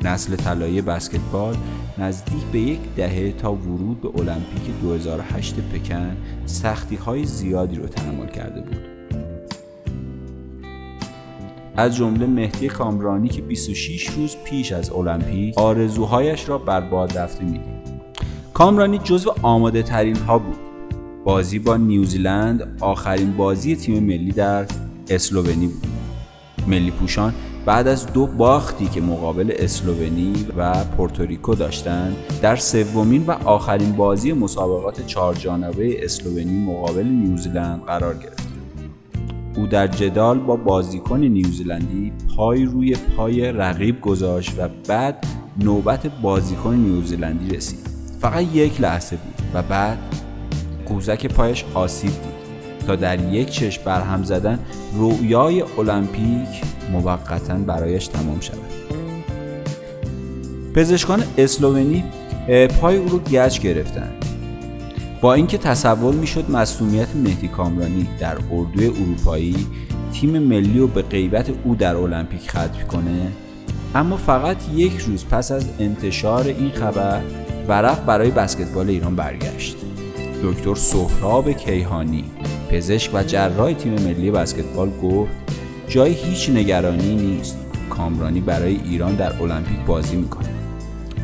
نسل 0.02 0.36
طلایی 0.36 0.82
بسکتبال 0.82 1.56
نزدیک 1.98 2.42
به 2.52 2.58
یک 2.58 2.80
دهه 2.96 3.32
تا 3.32 3.52
ورود 3.52 4.00
به 4.00 4.08
المپیک 4.08 4.80
2008 4.82 5.54
پکن 5.60 6.16
سختی 6.46 6.96
های 6.96 7.24
زیادی 7.24 7.76
رو 7.76 7.86
تحمل 7.86 8.26
کرده 8.26 8.60
بود. 8.60 8.78
از 11.76 11.96
جمله 11.96 12.26
مهدی 12.26 12.68
کامرانی 12.68 13.28
که 13.28 13.42
26 13.42 14.08
روز 14.10 14.36
پیش 14.44 14.72
از 14.72 14.92
المپیک 14.92 15.58
آرزوهایش 15.58 16.48
را 16.48 16.58
بر 16.58 16.80
باد 16.80 17.18
رفته 17.18 17.44
می‌دید. 17.44 17.77
کامرانی 18.58 18.98
جزو 18.98 19.34
آماده 19.42 19.82
ترین 19.82 20.16
ها 20.16 20.38
بود. 20.38 20.56
بازی 21.24 21.58
با 21.58 21.76
نیوزیلند 21.76 22.76
آخرین 22.80 23.36
بازی 23.36 23.76
تیم 23.76 24.04
ملی 24.04 24.32
در 24.32 24.66
اسلوونی 25.10 25.66
بود. 25.66 25.86
ملی 26.66 26.90
پوشان 26.90 27.34
بعد 27.66 27.88
از 27.88 28.12
دو 28.12 28.26
باختی 28.26 28.86
که 28.86 29.00
مقابل 29.00 29.52
اسلوونی 29.58 30.46
و 30.56 30.84
پورتوریکو 30.84 31.54
داشتند 31.54 32.16
در 32.42 32.56
سومین 32.56 33.26
و 33.26 33.30
آخرین 33.30 33.92
بازی 33.92 34.32
مسابقات 34.32 35.06
چهارجانبه 35.06 36.04
اسلوونی 36.04 36.64
مقابل 36.64 37.06
نیوزیلند 37.06 37.82
قرار 37.82 38.14
گرفت. 38.14 38.48
او 39.56 39.66
در 39.66 39.86
جدال 39.86 40.38
با 40.38 40.56
بازیکن 40.56 41.20
نیوزیلندی 41.20 42.12
پای 42.36 42.64
روی 42.64 42.96
پای 43.16 43.52
رقیب 43.52 44.00
گذاشت 44.00 44.54
و 44.58 44.68
بعد 44.88 45.26
نوبت 45.60 46.06
بازیکن 46.06 46.74
نیوزیلندی 46.74 47.56
رسید. 47.56 47.97
فقط 48.20 48.42
یک 48.54 48.80
لحظه 48.80 49.16
بود 49.16 49.34
و 49.54 49.62
بعد 49.62 49.98
قوزک 50.86 51.26
پایش 51.26 51.64
آسیب 51.74 52.10
دید 52.10 52.86
تا 52.86 52.96
در 52.96 53.20
یک 53.32 53.50
چشم 53.50 53.82
برهم 53.84 54.24
زدن 54.24 54.58
رویای 54.94 55.64
المپیک 55.78 56.48
موقتا 56.92 57.54
برایش 57.54 58.06
تمام 58.06 58.40
شود. 58.40 58.58
پزشکان 60.74 61.22
اسلوونی 61.38 62.04
پای 62.80 62.96
او 62.96 63.08
رو 63.08 63.18
گچ 63.18 63.60
گرفتند 63.60 64.24
با 65.20 65.34
اینکه 65.34 65.58
تصور 65.58 66.14
می‌شد 66.14 66.50
مسئولیت 66.50 67.16
مهدی 67.16 67.48
کامرانی 67.48 68.08
در 68.20 68.36
اردوی 68.52 68.86
اروپایی 68.86 69.66
تیم 70.12 70.38
ملی 70.38 70.78
رو 70.78 70.86
به 70.86 71.02
غیبت 71.02 71.50
او 71.64 71.74
در 71.74 71.96
المپیک 71.96 72.50
ختم 72.50 72.86
کنه 72.88 73.32
اما 73.94 74.16
فقط 74.16 74.56
یک 74.74 74.98
روز 74.98 75.24
پس 75.24 75.52
از 75.52 75.66
انتشار 75.78 76.46
این 76.46 76.70
خبر 76.70 77.20
ورق 77.68 78.04
برای 78.04 78.30
بسکتبال 78.30 78.88
ایران 78.88 79.16
برگشت. 79.16 79.76
دکتر 80.42 80.74
سهراب 80.74 81.52
کیهانی 81.52 82.24
پزشک 82.70 83.14
و 83.14 83.22
جراح 83.22 83.72
تیم 83.72 83.92
ملی 83.92 84.30
بسکتبال 84.30 84.90
گفت 85.02 85.32
جای 85.88 86.12
هیچ 86.12 86.50
نگرانی 86.50 87.14
نیست. 87.14 87.58
کامرانی 87.90 88.40
برای 88.40 88.80
ایران 88.84 89.14
در 89.14 89.42
المپیک 89.42 89.80
بازی 89.86 90.16
می‌کنه. 90.16 90.48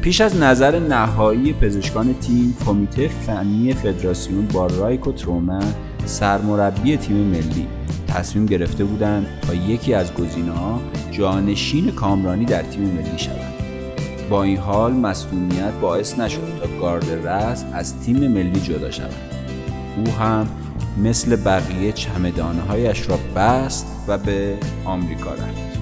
پیش 0.02 0.20
از 0.20 0.36
نظر 0.36 0.78
نهایی 0.78 1.52
پزشکان 1.52 2.14
تیم 2.20 2.56
کمیته 2.66 3.08
فنی 3.08 3.74
فدراسیون 3.74 4.46
با 4.46 4.66
رایکو 4.66 5.12
ترومن 5.12 5.74
سرمربی 6.04 6.96
تیم 6.96 7.16
ملی 7.16 7.66
تصمیم 8.08 8.46
گرفته 8.46 8.84
بودند 8.84 9.26
تا 9.42 9.54
یکی 9.54 9.94
از 9.94 10.14
گزینه‌ها 10.14 10.80
جانشین 11.10 11.90
کامرانی 11.90 12.44
در 12.44 12.62
تیم 12.62 12.82
ملی 12.82 13.18
شود. 13.18 13.63
با 14.30 14.42
این 14.42 14.56
حال 14.56 14.92
مصدومیت 14.92 15.72
باعث 15.80 16.18
نشد 16.18 16.60
تا 16.62 16.80
گارد 16.80 17.26
رس 17.28 17.64
از 17.72 18.00
تیم 18.00 18.28
ملی 18.28 18.60
جدا 18.60 18.90
شود. 18.90 19.14
او 19.96 20.12
هم 20.12 20.46
مثل 21.02 21.36
بقیه 21.36 21.92
چمدانهایش 21.92 23.08
را 23.08 23.18
بست 23.36 23.86
و 24.08 24.18
به 24.18 24.58
آمریکا 24.84 25.30
رفت. 25.30 25.73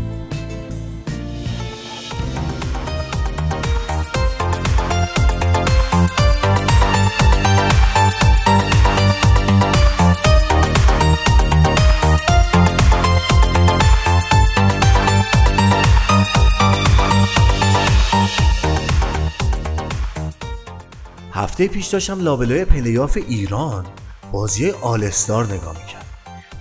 هفته 21.52 21.68
پیش 21.68 21.87
داشتم 21.87 22.21
لابلای 22.21 22.64
پلی‌آف 22.64 23.18
ایران 23.28 23.87
بازی 24.32 24.71
All-Star 24.70 25.44
نگاه 25.44 25.73
می‌کردم 25.72 26.06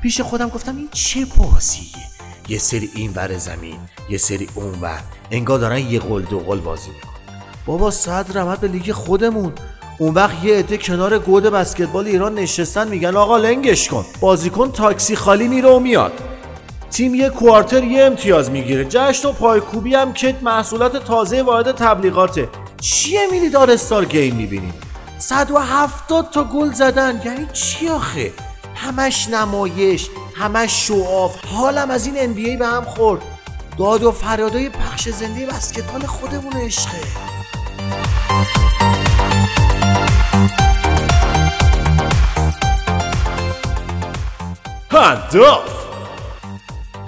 پیش 0.02 0.22
خودم 0.22 0.50
گفتم 0.50 0.78
این 0.78 0.90
چه 0.92 1.26
بازیه؟ 1.38 1.86
یه 2.50 2.58
سری 2.58 2.90
این 2.96 3.12
بر 3.12 3.38
زمین 3.38 3.80
یه 4.10 4.18
سری 4.18 4.48
اون 4.56 4.72
بر 4.72 5.00
انگار 5.32 5.60
دارن 5.60 5.78
یه 5.78 6.00
قل 6.00 6.22
دو 6.22 6.40
قل 6.40 6.60
بازی 6.60 6.90
میکنن 6.90 7.10
بابا 7.66 7.92
صد 7.92 8.38
رحمت 8.38 8.60
به 8.60 8.68
لیگ 8.68 8.92
خودمون. 8.92 9.54
اون 9.98 10.14
وقت 10.14 10.44
یه 10.44 10.56
عده 10.58 10.78
کنار 10.78 11.20
گود 11.20 11.44
بسکتبال 11.44 12.08
ایران 12.08 12.36
نشستن 12.36 12.88
میگن 12.88 13.16
آقا 13.16 13.38
لنگش 13.38 13.88
کن. 13.90 14.06
بازیکن 14.20 14.72
تاکسی 14.72 15.16
خالی 15.16 15.48
میره 15.48 15.70
و 15.70 15.80
میاد. 15.80 16.14
تیم 16.92 17.16
یه 17.16 17.30
quarter 17.30 17.84
یه 17.84 18.04
امتیاز 18.04 18.52
می‌گیره. 18.52 18.86
جشن 18.86 19.28
و 19.28 19.32
پایکوبی 19.32 19.96
هم 19.96 20.14
که 20.14 20.36
محصولات 20.42 21.06
تازه 21.06 21.44
وارد 21.44 21.72
تبلیغاته. 21.72 22.50
چیه 22.82 23.28
میلی 23.32 23.50
دار 23.50 23.72
استار 23.72 24.06
گیم 24.06 24.36
می‌بینیم 24.36 24.74
170 25.18 26.32
تا 26.32 26.44
گل 26.44 26.72
زدن. 26.72 27.22
یعنی 27.26 27.48
چی 27.54 27.90
آخه؟ 27.90 28.34
همش 28.76 29.28
نمایش 29.30 30.10
همش 30.36 30.88
شواف 30.88 31.46
حالم 31.46 31.92
از 31.92 32.06
این 32.06 32.34
NBA 32.34 32.60
به 32.60 32.68
هم 32.68 32.84
خورد. 32.84 33.22
داد 33.78 34.04
و 34.04 34.12
فریادای 34.12 34.70
پخش 34.70 35.10
زنده 35.10 35.46
بسکتبال 35.46 36.02
خودمون 36.06 36.54
عشقه. 36.54 36.98
هنداف 44.92 45.81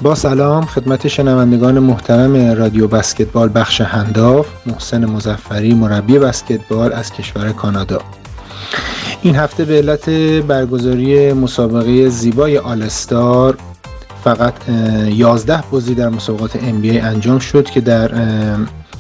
با 0.04 0.16
سلام 0.16 0.66
خدمت 0.66 1.08
شنوندگان 1.08 1.80
محترم 1.80 2.56
رادیو 2.56 2.88
بسکتبال 2.88 3.50
بخش 3.56 3.82
هنداف 3.82 4.48
محسن 4.66 5.06
مزفری 5.06 5.74
مربی 5.74 6.20
بسکتبال 6.20 6.94
از 6.94 7.14
کشور 7.14 7.52
کانادا. 7.52 8.02
این 9.22 9.36
هفته 9.36 9.66
به 9.66 9.78
علت 9.78 10.10
برگزاری 10.48 11.34
مسابقه 11.34 12.10
زیبای 12.10 12.58
آلستار 12.58 13.58
فقط 14.24 14.54
11 15.10 15.64
بازی 15.72 15.96
در 15.96 16.10
مسابقات 16.10 16.52
NBA 16.54 17.04
انجام 17.04 17.40
شد 17.40 17.66
که 17.66 17.82
در 17.82 18.12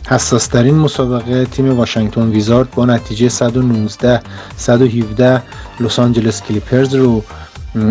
حساسترین 0.07 0.75
مسابقه 0.75 1.45
تیم 1.45 1.77
واشنگتن 1.77 2.29
ویزارد 2.29 2.71
با 2.71 2.85
نتیجه 2.85 3.29
119 3.29 4.21
117 4.57 5.41
لس 5.79 5.99
آنجلس 5.99 6.41
کلیپرز 6.41 6.95
رو 6.95 7.23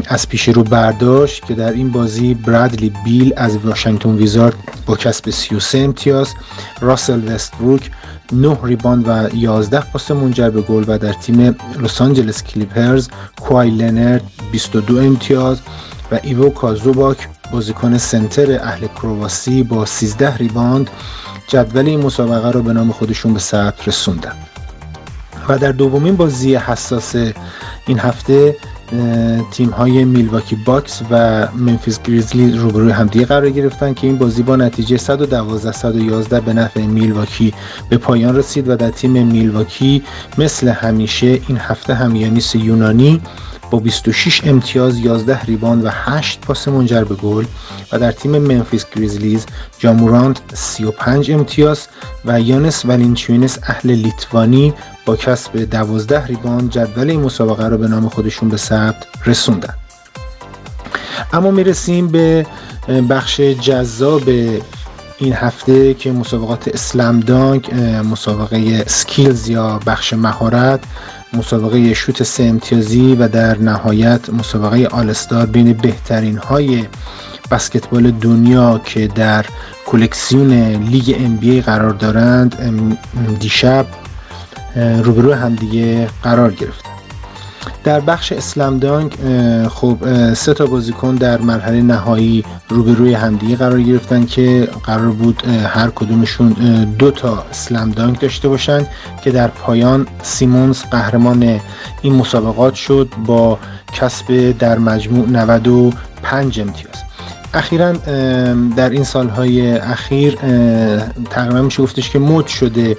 از 0.06 0.28
پیش 0.28 0.48
رو 0.48 0.62
برداشت 0.62 1.46
که 1.46 1.54
در 1.54 1.72
این 1.72 1.90
بازی 1.90 2.34
برادلی 2.34 2.92
بیل 3.04 3.32
از 3.36 3.56
واشنگتن 3.56 4.14
ویزارد 4.14 4.54
با 4.86 4.96
کسب 4.96 5.30
33 5.30 5.78
امتیاز 5.78 6.34
راسل 6.80 7.34
وستبروک 7.34 7.90
9 8.32 8.58
ریباند 8.62 9.08
و 9.08 9.36
11 9.36 9.80
پاس 9.80 10.10
منجر 10.10 10.50
به 10.50 10.60
گل 10.60 10.84
و 10.86 10.98
در 10.98 11.12
تیم 11.12 11.56
لس 11.80 12.00
آنجلس 12.00 12.42
کلیپرز 12.42 13.08
کوای 13.40 13.70
لنرد 13.70 14.22
22 14.52 14.98
امتیاز 14.98 15.60
و 16.12 16.18
ایویکا 16.22 16.50
زوباک 16.50 17.28
بازیکن 17.52 17.98
سنتر 17.98 18.52
اهل 18.52 18.86
کرواسی 18.86 19.62
با 19.62 19.86
13 19.86 20.36
ریباند 20.36 20.90
جدول 21.48 21.86
این 21.86 22.00
مسابقه 22.00 22.50
رو 22.50 22.62
به 22.62 22.72
نام 22.72 22.92
خودشون 22.92 23.34
به 23.34 23.40
ثبت 23.40 23.88
رسوندن. 23.88 24.34
و 25.48 25.58
در 25.58 25.72
دومین 25.72 26.16
بازی 26.16 26.54
حساس 26.54 27.14
این 27.86 27.98
هفته 27.98 28.56
تیم 29.50 29.70
های 29.70 30.04
میلواکی 30.04 30.56
باکس 30.56 31.02
و 31.10 31.46
ممفیس 31.56 32.02
گریزلی 32.02 32.58
روبروی 32.58 32.90
همدیگه 32.90 33.26
قرار 33.26 33.50
گرفتن 33.50 33.94
که 33.94 34.06
این 34.06 34.18
بازی 34.18 34.42
با 34.42 34.56
نتیجه 34.56 34.96
112 34.96 35.72
111 35.72 36.40
به 36.40 36.52
نفع 36.52 36.80
میلواکی 36.80 37.54
به 37.88 37.96
پایان 37.96 38.36
رسید 38.36 38.68
و 38.68 38.76
در 38.76 38.90
تیم 38.90 39.26
میلواکی 39.26 40.02
مثل 40.38 40.68
همیشه 40.68 41.26
این 41.26 41.56
هفته 41.58 41.94
هم 41.94 42.16
یانیس 42.16 42.54
یونانی 42.54 43.20
با 43.72 43.78
26 43.78 44.44
امتیاز 44.44 44.98
11 44.98 45.40
ریباند 45.40 45.84
و 45.84 45.88
8 45.92 46.40
پاس 46.40 46.68
منجر 46.68 47.04
به 47.04 47.14
گل 47.14 47.44
و 47.92 47.98
در 47.98 48.12
تیم 48.12 48.38
ممفیس 48.38 48.86
گریزلیز 48.96 49.46
جا 49.78 49.89
مورانت 49.89 50.40
35 50.54 51.30
امتیاز 51.30 51.88
و 52.24 52.40
یوناس 52.40 52.84
والانچیوناس 52.84 53.58
اهل 53.62 53.90
لیتوانی 53.90 54.74
با 55.06 55.16
کسب 55.16 55.64
12 55.64 56.26
ریباند 56.26 56.70
جدول 56.70 57.10
این 57.10 57.20
مسابقه 57.20 57.68
رو 57.68 57.78
به 57.78 57.88
نام 57.88 58.08
خودشون 58.08 58.48
به 58.48 58.56
ثبت 58.56 59.06
رسوندن. 59.26 59.74
اما 61.32 61.50
می‌رسیم 61.50 62.08
به 62.08 62.46
بخش 63.10 63.40
جذاب 63.40 64.22
این 65.18 65.32
هفته 65.32 65.94
که 65.94 66.12
مسابقات 66.12 66.68
slam 66.68 67.20
dunk 67.20 67.74
مسابقه 68.10 68.84
skills 68.88 69.48
یا 69.48 69.80
بخش 69.86 70.12
مهارت. 70.12 70.80
مسابقه 71.34 71.94
شوت 71.94 72.22
سه 72.22 72.44
امتیازی 72.44 73.14
و 73.14 73.28
در 73.28 73.58
نهایت 73.58 74.30
مسابقه 74.30 74.86
All-Star 74.86 75.46
بین 75.46 75.72
بهترین 75.72 76.38
های 76.38 76.84
بسکتبال 77.50 78.10
دنیا 78.10 78.80
که 78.84 79.06
در 79.06 79.46
کلکسیون 79.86 80.52
لیگ 80.74 81.16
NBA 81.16 81.64
قرار 81.64 81.90
دارند 81.90 82.56
دیشب 83.40 83.86
روبرو 84.76 85.32
همدیگه 85.34 86.08
قرار 86.22 86.52
گرفتن 86.52 86.81
در 87.84 88.00
بخش 88.00 88.32
slam 88.32 88.78
dunk 88.78 89.14
خب 89.68 89.96
سه 90.34 90.54
تا 90.54 90.66
بازیکن 90.66 91.14
در 91.14 91.40
مرحله 91.40 91.82
نهایی 91.82 92.44
روبروی 92.68 93.14
همدیگه 93.14 93.56
قرار 93.56 93.82
گرفتن 93.82 94.26
که 94.26 94.68
قرار 94.84 95.10
بود 95.10 95.42
هر 95.46 95.90
کدومشون 95.90 96.48
دو 96.98 97.10
تا 97.10 97.44
اسلم 97.50 97.90
دانک 97.90 98.20
داشته 98.20 98.48
باشن 98.48 98.86
که 99.24 99.30
در 99.30 99.48
پایان 99.48 100.06
سیمونز 100.22 100.82
قهرمان 100.82 101.60
این 102.02 102.14
مسابقات 102.14 102.74
شد 102.74 103.08
با 103.26 103.58
کسب 103.92 104.58
در 104.58 104.78
مجموع 104.78 105.28
95 105.28 106.60
امتیاز. 106.60 107.02
اخیرا 107.54 107.92
در 108.76 108.90
این 108.90 109.04
سالهای 109.04 109.76
اخیر 109.78 110.34
تقریبا 111.30 111.62
میشه 111.62 111.82
گفتش 111.82 112.10
که 112.10 112.18
مد 112.18 112.46
شده 112.46 112.96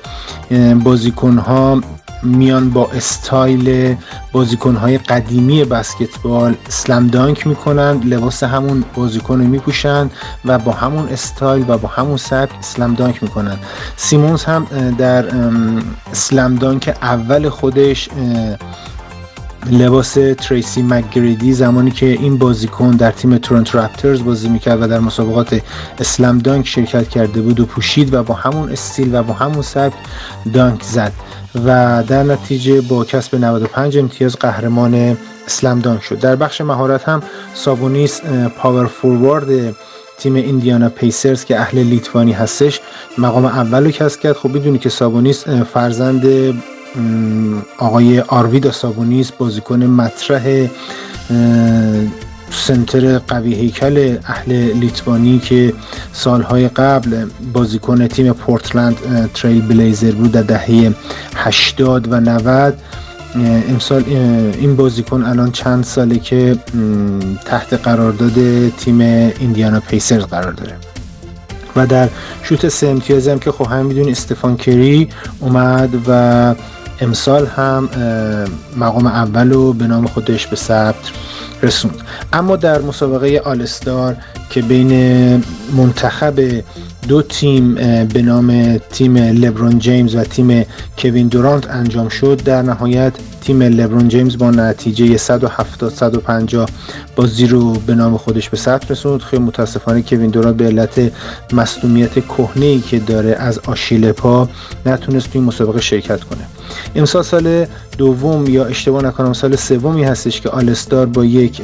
بازیکن 0.84 1.38
ها 1.38 1.82
میان 2.24 2.70
با 2.70 2.90
استایل 2.94 3.96
بازیکن 4.32 4.76
های 4.76 4.98
قدیمی 4.98 5.64
بسکتبال 5.64 6.56
slam 6.68 7.08
dunk 7.08 7.48
می‌کنن 7.48 8.02
لباس 8.04 8.44
همون 8.44 8.84
بازیکن 8.96 9.40
رو 9.40 9.48
میپوشن 9.48 10.10
و 10.46 10.60
با 10.60 10.72
همون 10.72 11.08
استایل 11.08 11.66
و 11.68 11.78
با 11.78 11.88
همون 11.88 12.18
سبک 12.18 12.52
slam 12.60 12.94
dunk 12.94 13.24
می‌کنن. 13.24 13.58
سیمونز 13.98 14.44
هم 14.44 14.68
در 14.98 15.26
slam 16.12 16.56
dunk 16.56 16.98
اول 17.02 17.50
خودش 17.50 18.10
لباس 19.72 20.14
تریسی 20.14 20.82
مک‌گریدی 20.82 21.54
زمانی 21.54 21.92
که 21.92 22.06
این 22.06 22.38
بازیکن 22.38 22.92
در 22.92 23.12
تیم 23.12 23.38
تورنتو 23.38 23.78
رپترز 23.78 24.24
بازی 24.24 24.50
می‌کرد 24.50 24.82
و 24.82 24.88
در 24.88 25.00
مسابقات 25.00 25.62
slam 26.00 26.38
dunk 26.38 26.68
شرکت 26.68 27.10
کرده 27.10 27.42
بود 27.42 27.60
رو 27.60 27.66
پوشید 27.66 28.14
و 28.14 28.24
با 28.24 28.34
همون 28.34 28.72
استیل 28.72 29.16
و 29.16 29.24
با 29.24 29.34
همون 29.34 29.62
سبک 29.62 29.94
dunk 30.54 30.84
زد. 30.84 31.12
و 31.56 32.04
در 32.08 32.24
نتیجه 32.24 32.82
با 32.82 33.04
کسب 33.04 33.36
95 33.36 33.98
امتیاز 33.98 34.36
قهرمان 34.36 35.18
slam 35.48 35.80
dunk 35.80 36.04
شد. 36.04 36.20
در 36.20 36.36
بخش 36.36 36.62
مهارت 36.62 37.10
هم 37.10 37.24
سابونیس 37.54 38.22
power 38.58 38.86
forward 38.86 39.76
تیم 40.18 40.36
ایندیانا 40.36 40.90
پیسرز 40.90 41.46
که 41.46 41.60
اهل 41.60 41.80
لیتوانی 41.80 42.32
هستش 42.32 42.82
مقام 43.18 43.46
اول 43.46 43.86
رو 43.86 43.92
کسب 43.92 44.20
کرد. 44.20 44.36
خب 44.36 44.58
بدونید 44.58 44.78
که 44.80 44.90
سابونیس 44.90 45.48
فرزند 45.48 46.26
آقای 47.78 48.20
آرویداس 48.20 48.72
سابونیس 48.72 49.32
بازیکن 49.32 49.84
مطرح 49.84 50.68
سنتر 52.54 53.18
قوی 53.18 53.54
هیکل 53.54 54.18
اهل 54.26 54.52
لیتوانی 54.74 55.40
که 55.40 55.74
سالهای 56.14 56.68
قبل 56.68 57.26
بازیکن 57.54 58.08
تیم 58.08 58.34
پورتلند 58.34 58.98
تریل 59.34 59.62
بلیزر 59.62 60.12
بود 60.12 60.32
در 60.32 60.42
دهه 60.42 60.94
80 61.36 62.12
و 62.12 62.20
90 62.20 62.78
امسال 63.70 64.04
این 64.60 64.76
بازیکن 64.76 65.24
الان 65.24 65.52
چند 65.52 65.84
ساله 65.84 66.20
که 66.20 66.58
تحت 67.46 67.74
قرارداد 67.74 68.70
تیم 68.70 69.02
ایندیانا 69.02 69.80
پیسرز 69.80 70.24
قرار 70.24 70.52
داره. 70.52 70.76
و 71.76 71.88
در 71.88 72.10
شوت 72.44 72.68
سه 72.68 72.88
امتیازی 72.88 73.30
هم 73.30 73.40
که 73.40 73.52
خب 73.52 73.68
هم 73.68 73.86
می‌دونی 73.86 74.12
استفان 74.12 74.58
کری 74.58 75.10
اومد 75.40 75.90
و 76.08 76.56
امسال 77.02 77.46
هم 77.46 77.90
مقام 78.78 79.08
اول 79.08 79.52
رو 79.52 79.74
به 79.74 79.88
نام 79.88 80.08
خودش 80.08 80.48
به 80.48 80.56
ثبت 80.56 81.12
رسوند. 81.64 81.96
اما 82.34 82.56
در 82.56 82.82
مسابقه 82.82 83.42
آلستار 83.46 84.16
که 84.50 84.62
بین 84.62 84.92
منتخب 85.78 86.40
دو 87.08 87.22
تیم 87.22 87.76
به 88.06 88.22
نام 88.22 88.78
تیم 88.78 89.18
لبرون 89.18 89.80
جیمز 89.80 90.16
و 90.16 90.24
تیم 90.24 90.66
کوین 90.98 91.28
دورانت 91.28 91.70
انجام 91.70 92.10
شد. 92.10 92.42
در 92.46 92.62
نهایت 92.62 93.14
تیم 93.42 93.62
لبرون 93.62 94.08
جیمز 94.08 94.38
با 94.38 94.52
نتیجه 94.52 95.18
170 95.18 95.94
150 95.94 96.70
بازی 97.16 97.48
رو 97.48 97.74
به 97.74 97.96
نام 97.96 98.18
خودش 98.18 98.50
به 98.50 98.58
ثبت 98.58 98.92
رسوند. 98.92 99.22
خیلی 99.22 99.44
متاسفانه 99.44 100.02
کوین 100.02 100.30
دورانت 100.30 100.56
به 100.56 100.66
علت 100.66 101.12
مصدومیت 101.54 102.14
کهنه 102.14 102.66
ای 102.66 102.80
که 102.80 103.00
داره 103.00 103.36
از 103.40 103.60
آشیل 103.60 104.12
پا 104.12 104.50
نتونست 104.86 105.32
توی 105.32 105.42
مسابقه 105.42 105.82
شرکت 105.82 106.24
کنه. 106.24 106.42
امسال 106.96 107.24
سال 107.24 107.66
دوم 107.98 108.48
یا 108.48 108.66
اشتباه 108.66 109.04
نکنم 109.04 109.34
سال 109.34 109.56
سومی 109.56 110.04
هستش 110.04 110.42
که 110.42 110.50
آلستار 110.50 111.06
با 111.06 111.26
یک 111.26 111.62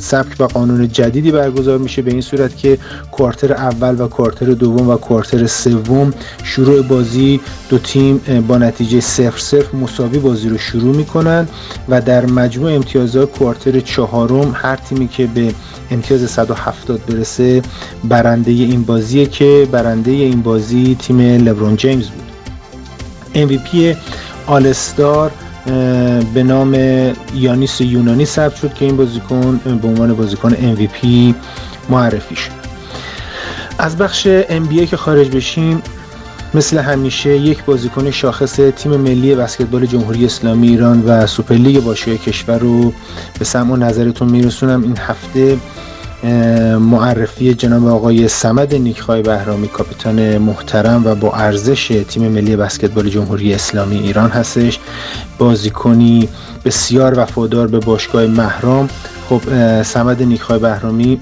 سبک 0.00 0.40
و 0.40 0.44
قانون 0.44 0.88
جدیدی 0.88 1.30
برگزار 1.30 1.78
میشه. 1.78 2.02
به 2.02 2.10
این 2.10 2.20
صورت 2.20 2.56
که 2.56 2.78
کوارتر 3.12 3.52
اول 3.52 4.00
و 4.00 4.08
کوارتر 4.08 4.46
دوم 4.68 4.88
و 4.88 4.96
کوارتر 4.96 5.46
سوم 5.46 6.14
شروع 6.42 6.82
بازی 6.82 7.40
دو 7.68 7.78
تیم 7.78 8.18
با 8.48 8.58
نتیجه 8.58 9.00
0 9.00 9.38
0 9.38 9.76
مساوی 9.76 10.18
بازی 10.18 10.48
رو 10.48 10.58
شروع 10.58 10.96
می‌کنن 10.96 11.48
و 11.88 12.00
در 12.00 12.26
مجموع 12.26 12.72
امتیازات 12.72 13.32
کوارتر 13.32 13.80
چهارم 13.80 14.50
هر 14.54 14.76
تیمی 14.76 15.08
که 15.08 15.26
به 15.26 15.54
امتیاز 15.90 16.30
170 16.30 17.00
برسه 17.06 17.62
برنده 18.04 18.50
این 18.50 18.82
بازیه 18.82 19.26
که 19.26 19.68
برنده 19.72 20.10
این 20.10 20.42
بازی 20.42 20.96
تیم 20.98 21.20
لبرون 21.20 21.76
جیمز 21.76 22.06
بود. 22.08 22.28
MVP 23.34 23.96
All-Star 24.46 25.30
به 26.34 26.42
نام 26.42 26.74
یانیس 27.34 27.80
یونانی 27.80 28.24
ثبت 28.24 28.56
شد 28.56 28.74
که 28.74 28.84
این 28.84 28.96
بازیکن 28.96 29.60
به 29.82 29.88
عنوان 29.88 30.14
بازیکن 30.14 30.50
MVP 30.50 31.06
معرفی 31.90 32.36
شد. 32.36 32.57
از 33.78 33.96
بخش 33.96 34.28
NBA 34.48 34.88
که 34.90 34.96
خارج 34.96 35.36
بشیم 35.36 35.82
مثل 36.54 36.78
همیشه 36.78 37.36
یک 37.36 37.64
بازیکن 37.64 38.10
شاخص 38.10 38.56
تیم 38.76 38.96
ملی 38.96 39.34
بسکتبال 39.34 39.86
جمهوری 39.86 40.26
اسلامی 40.26 40.68
ایران 40.68 41.02
و 41.06 41.26
سوپرلیگ 41.26 41.84
باشگاه 41.84 42.16
کشور 42.16 42.58
رو 42.58 42.92
به 43.38 43.44
سمع 43.44 43.72
و 43.72 43.76
نظرتون 43.76 44.30
میرسونم. 44.30 44.82
این 44.82 44.96
هفته 44.96 45.58
معرفی 46.78 47.54
جناب 47.54 47.86
آقای 47.86 48.28
سمد 48.28 48.74
نیکخای 48.74 49.22
بهرامی 49.22 49.68
کاپیتان 49.68 50.38
محترم 50.38 51.06
و 51.06 51.14
با 51.14 51.32
ارزش 51.32 52.04
تیم 52.08 52.28
ملی 52.28 52.56
بسکتبال 52.56 53.08
جمهوری 53.08 53.54
اسلامی 53.54 53.98
ایران 53.98 54.30
هستش. 54.30 54.78
بازیکنی 55.38 56.28
بسیار 56.64 57.18
وفادار 57.18 57.66
به 57.66 57.78
باشگاه 57.78 58.26
محرام 58.26 58.88
خب 59.28 59.42
سمد 59.82 60.22
نیکخای 60.22 60.58
بهرامی 60.58 61.20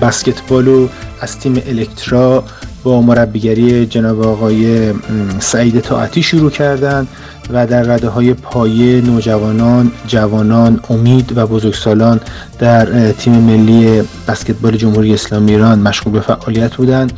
بسکتبال 0.00 0.64
رو 0.64 0.88
از 1.20 1.38
تیم 1.38 1.62
الکترا 1.66 2.44
با 2.84 3.02
مربیگری 3.02 3.86
جناب 3.86 4.26
آقای 4.26 4.92
سعید 5.38 5.80
طاعتی 5.80 6.22
شروع 6.22 6.50
کردند 6.50 7.08
و 7.50 7.66
در 7.66 7.82
رده 7.82 8.08
های 8.08 8.34
پایه 8.34 9.00
نوجوانان، 9.00 9.92
جوانان، 10.06 10.80
امید 10.90 11.38
و 11.38 11.46
بزرگسالان 11.46 12.20
در 12.58 13.12
تیم 13.12 13.34
ملی 13.34 14.02
بسکتبال 14.28 14.76
جمهوری 14.76 15.14
اسلامی 15.14 15.52
ایران 15.52 15.78
مشغول 15.78 16.12
به 16.12 16.20
فعالیت 16.20 16.74
بودند 16.76 17.12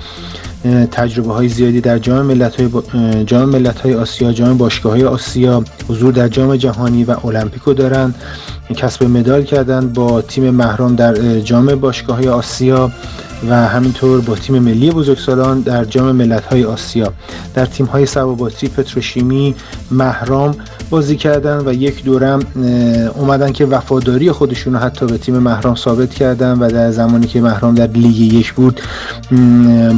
تجربه 0.93 1.33
های 1.33 1.49
زیادی 1.49 1.81
در 1.81 1.99
جام 1.99 2.27
ملت 2.27 2.61
های, 2.61 3.25
جام 3.25 3.49
ملت 3.49 3.81
های 3.81 3.95
آسیا 3.95 4.33
جام 4.33 4.57
باشگاه 4.57 4.93
های 4.93 5.05
آسیا 5.05 5.65
حضور 5.89 6.13
در 6.13 6.29
جام 6.29 6.57
جهانی 6.57 7.05
و 7.05 7.27
المپیکو 7.27 7.75
دارند 7.75 8.15
کسب 8.73 9.05
مدال 9.05 9.43
کردند 9.43 9.93
با 9.93 10.23
تیم 10.23 10.51
محرام 10.51 10.97
در 10.97 11.41
جام 11.41 11.75
باشگاه 11.75 12.29
آسیا 12.29 12.91
و 13.49 13.55
همینطور 13.69 14.21
با 14.21 14.35
تیم 14.35 14.59
ملی 14.59 14.91
بزرگسالان 14.91 15.61
در 15.61 15.85
جام 15.85 16.13
ملت 16.13 16.45
های 16.45 16.65
آسیا. 16.65 17.13
در 17.55 17.67
تیم 17.67 17.87
های 17.87 18.07
سواباتی 18.07 18.69
پتروشیمی 18.69 19.55
محرام 19.91 20.55
بازی 20.91 21.17
کردن 21.17 21.63
و 21.67 21.73
یک 21.73 22.05
دورم 22.05 22.41
اومدن 23.15 23.53
که 23.53 23.65
وفاداری 23.65 24.33
خودشون 24.33 24.73
رو 24.73 24.79
حتی 24.79 25.07
به 25.07 25.19
تیم 25.19 25.39
محرام 25.39 25.75
ثابت 25.75 26.15
کردن 26.15 26.59
و 26.59 26.71
در 26.71 26.91
زمانی 26.91 27.27
که 27.27 27.41
محرام 27.41 27.75
در 27.75 27.87
لیگ 27.87 28.19
یک 28.19 28.53
بود 28.53 28.81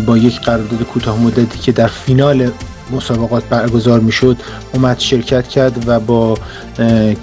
با 0.07 0.17
یک 0.17 0.41
قرارداد 0.41 0.83
کوتاه 0.83 1.21
مدتی 1.21 1.59
که 1.59 1.73
در 1.73 1.87
فینال 1.87 2.51
مسابقات 2.91 3.45
برگزار 3.45 4.01
می‌شد 4.01 4.37
اومد 4.73 4.99
شرکت 4.99 5.49
کرد 5.49 5.89
و 5.89 6.01
با 6.01 6.39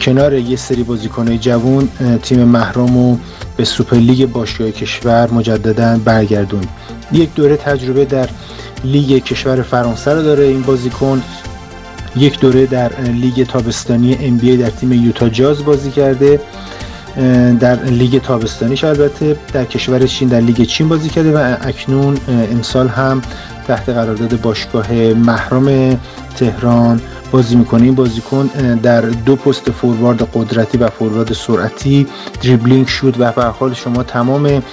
کنار 0.01 0.33
یه 0.33 0.55
سری 0.55 0.83
بازیکنهای 0.83 1.37
جوون 1.37 1.89
تیم 2.23 2.43
مهرام 2.43 2.97
و 2.97 3.17
به 3.57 3.65
سوپرلیگ 3.65 4.31
باشگاه 4.31 4.71
کشور 4.71 5.31
مجددا 5.31 5.97
برگردوند 6.05 6.63
یک 7.11 7.33
دوره 7.33 7.57
تجربه 7.57 8.05
در 8.05 8.29
لیگ 8.83 9.23
کشور 9.23 9.61
فرانسه 9.61 10.13
رو 10.13 10.23
داره 10.23 10.43
این 10.43 10.61
بازیکن. 10.61 11.23
یک 12.15 12.39
دوره 12.39 12.65
در 12.65 13.01
لیگ 13.01 13.47
تابستانی 13.47 14.39
NBA 14.39 14.59
در 14.59 14.69
تیم 14.69 14.93
یوتا 14.93 15.29
جاز 15.29 15.65
بازی 15.65 15.91
کرده. 15.91 16.39
در 17.59 17.83
لیگ 17.83 18.21
تابستانیش 18.21 18.83
البته 18.83 19.37
در 19.53 19.65
کشور 19.65 20.07
چین 20.07 20.27
در 20.27 20.39
لیگ 20.39 20.63
چین 20.63 20.89
بازی 20.89 21.09
کرده 21.09 21.31
و 21.31 21.55
اکنون 21.61 22.17
امسال 22.27 22.87
هم 22.87 23.21
تحت 23.67 23.89
قرارداد 23.89 24.41
باشگاه 24.41 24.93
محرم 25.13 25.99
تهران 26.35 27.01
بازی 27.31 27.55
می‌کنه 27.55 27.83
این 27.83 27.95
بازیکن 27.95 28.49
در 28.83 29.01
دو 29.01 29.35
پست 29.35 29.71
فوروارد 29.71 30.29
قدرتی 30.33 30.77
و 30.77 30.89
فوروارد 30.89 31.33
سرعتی 31.33 32.07
دریبلینگ 32.43 32.87
شد 32.87 33.15
و 33.19 33.31
به 33.31 33.43
حال 33.43 33.73
شما 33.73 34.03
تمام 34.03 34.63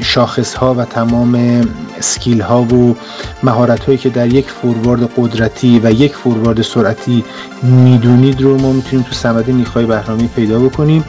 شاخص 0.00 0.54
ها 0.54 0.74
و 0.74 0.84
تمام 0.84 1.60
سکیل 2.00 2.40
ها 2.40 2.62
و 2.62 2.96
مهارت 3.42 3.84
هایی 3.84 3.98
که 3.98 4.08
در 4.08 4.26
یک 4.26 4.50
فوروارد 4.50 5.10
قدرتی 5.16 5.80
و 5.84 5.92
یک 5.92 6.14
فوروارد 6.14 6.62
سرعتی 6.62 7.24
می‌دونید 7.62 8.40
رو 8.40 8.58
ما 8.58 8.72
می‌تونیم 8.72 9.04
تو 9.04 9.12
سمد 9.12 9.50
نیخای 9.50 9.86
بهرامی 9.86 10.28
پیدا 10.36 10.58
بکنیم. 10.58 11.04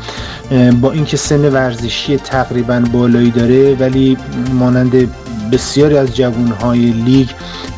با 0.82 0.92
اینکه 0.92 1.18
سن 1.18 1.54
ورزشی 1.54 2.18
تقریبا 2.18 2.84
بالایی 2.94 3.32
داره 3.32 3.76
ولی 3.76 4.18
مانند 4.54 5.10
بسیاری 5.54 5.98
از 5.98 6.16
جوانهای 6.16 6.80
لیگ 6.80 7.30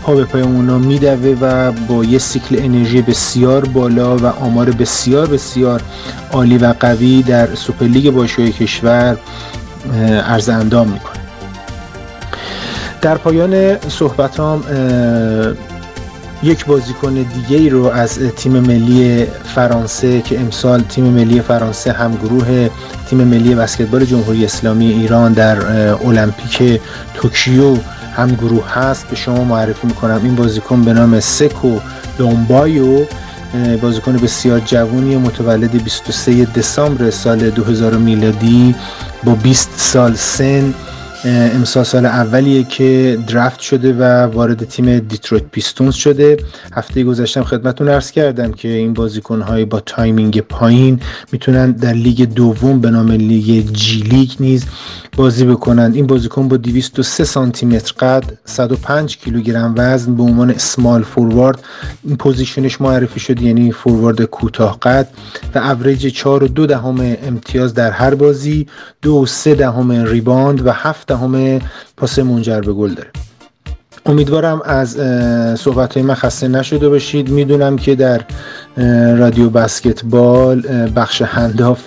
پا 0.03 0.15
به 0.15 0.23
پای 0.23 0.41
اونا 0.41 0.77
میدوه 0.77 1.37
و 1.41 1.71
با 1.71 2.03
یه 2.03 2.17
سیکل 2.17 2.55
انرژی 2.59 3.01
بسیار 3.01 3.65
بالا 3.65 4.17
و 4.17 4.25
آمار 4.25 4.71
بسیار 4.71 5.27
بسیار 5.27 5.81
عالی 6.31 6.57
و 6.57 6.73
قوی 6.79 7.23
در 7.23 7.55
سوپرلیگ 7.55 8.09
باشگاه 8.11 8.49
کشور 8.49 9.17
عرض 10.27 10.49
اندام 10.49 10.87
می‌کنه. 10.87 11.19
در 13.01 13.17
پایان 13.17 13.79
صحبتام 13.89 14.63
یک 16.43 16.65
بازیکن 16.65 17.13
دیگه 17.13 17.57
ای 17.57 17.69
رو 17.69 17.85
از 17.85 18.19
تیم 18.19 18.51
ملی 18.51 19.25
فرانسه 19.55 20.21
که 20.21 20.39
امسال 20.39 20.81
تیم 20.81 21.03
ملی 21.03 21.41
فرانسه 21.41 21.91
هم 21.91 22.15
گروه 22.15 22.69
تیم 23.09 23.23
ملی 23.23 23.55
بسکتبال 23.55 24.05
جمهوری 24.05 24.45
اسلامی 24.45 24.91
ایران 24.91 25.33
در 25.33 25.57
المپیک 25.91 26.81
توکیو 27.13 27.77
هم 28.15 28.27
گروه 28.27 28.73
هست. 28.73 29.07
به 29.07 29.15
شما 29.15 29.43
معرفی 29.43 29.87
می‌کنم. 29.87 30.19
این 30.23 30.35
بازیکن 30.35 30.81
به 30.81 30.93
نام 30.93 31.19
سکو 31.19 31.79
دومبایو 32.17 33.05
بازیکن 33.81 34.17
بسیار 34.17 34.59
جوونی 34.59 35.17
متولد 35.17 35.83
23 35.83 36.45
دسامبر 36.45 37.09
سال 37.09 37.49
2000 37.49 37.93
میلادی 37.93 38.75
با 39.23 39.35
20 39.35 39.69
سال 39.77 40.15
سن. 40.15 40.73
امسال 41.25 41.83
سال 41.83 42.05
اولیه 42.05 42.63
که 42.63 43.19
draft 43.27 43.59
شده 43.59 43.93
و 43.93 44.03
وارد 44.03 44.63
تیم 44.63 44.99
دیترویت 44.99 45.43
پیستونز 45.43 45.93
شده. 45.93 46.37
هفته 46.73 47.03
گذشتم 47.03 47.43
خدمتون 47.43 47.87
عرض 47.87 48.11
کردم 48.11 48.51
که 48.51 48.67
این 48.67 48.93
بازیکن 48.93 49.41
های 49.41 49.65
با 49.65 49.79
timing 49.79 50.39
پایین 50.39 50.99
می‌تونن 51.31 51.71
در 51.71 51.93
لیگ 51.93 52.33
دوم 52.33 52.79
به 52.79 52.89
نام 52.89 53.11
لیگ 53.11 53.71
G 53.71 54.01
League 54.01 54.31
نیز 54.39 54.65
بازی 55.17 55.45
بکنند 55.45 55.95
این 55.95 56.07
بازیکن 56.07 56.47
با 56.47 56.57
203 56.57 57.23
سانتی 57.23 57.65
متر 57.65 57.93
قد 57.99 58.23
105 58.45 59.17
کیلوگرم 59.17 59.73
وزن 59.77 60.15
به 60.15 60.23
عنوان 60.23 60.51
small 60.51 61.03
forward 61.03 61.63
این 62.03 62.17
پوزیشنش 62.17 62.81
معرفی 62.81 63.19
شد 63.19 63.41
یعنی 63.41 63.71
فوروارد 63.71 64.21
کوتاه 64.21 64.79
قد 64.79 65.07
و 65.55 65.59
اوریج 65.59 66.07
4 66.07 66.43
و 66.43 66.47
2 66.47 66.65
دهم 66.65 67.17
امتیاز 67.23 67.73
در 67.73 67.91
هر 67.91 68.15
بازی 68.15 68.67
2 69.01 69.13
و 69.13 69.25
3 69.25 69.55
دهم 69.55 69.91
ریباند 69.91 70.67
و 70.67 70.71
7 70.71 71.14
دهم 71.15 71.61
پاس 71.97 72.19
منجر 72.19 72.61
به 72.61 72.73
گل 72.73 72.93
داره. 72.93 73.09
امیدوارم 74.05 74.61
از 74.65 74.89
صحبت 75.59 75.93
های 75.93 76.03
من 76.03 76.13
خسته 76.13 76.47
نشده 76.47 76.89
باشید. 76.89 77.29
می‌دونم 77.29 77.75
که 77.75 77.95
در 77.95 78.21
رادیو 79.17 79.49
بسکتبال 79.49 80.61
بخش 80.95 81.21
هنداف 81.21 81.79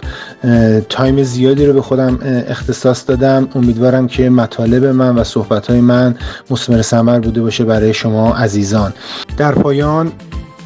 تایم 0.89 1.23
زیادی 1.23 1.67
رو 1.67 1.73
به 1.73 1.83
خودم 1.83 2.19
اختصاص 2.49 3.05
دادم. 3.07 3.49
امیدوارم 3.55 4.07
که 4.07 4.31
مطالب 4.31 4.85
من 4.85 5.19
و 5.19 5.25
صحبت 5.25 5.71
های 5.71 5.81
من 5.81 6.15
مسمر 6.51 6.83
سمر 6.83 7.19
بوده 7.19 7.41
باشه 7.41 7.65
برای 7.65 7.95
شما 7.95 8.35
عزیزان. 8.35 8.93
در 9.37 9.53
پایان 9.53 10.13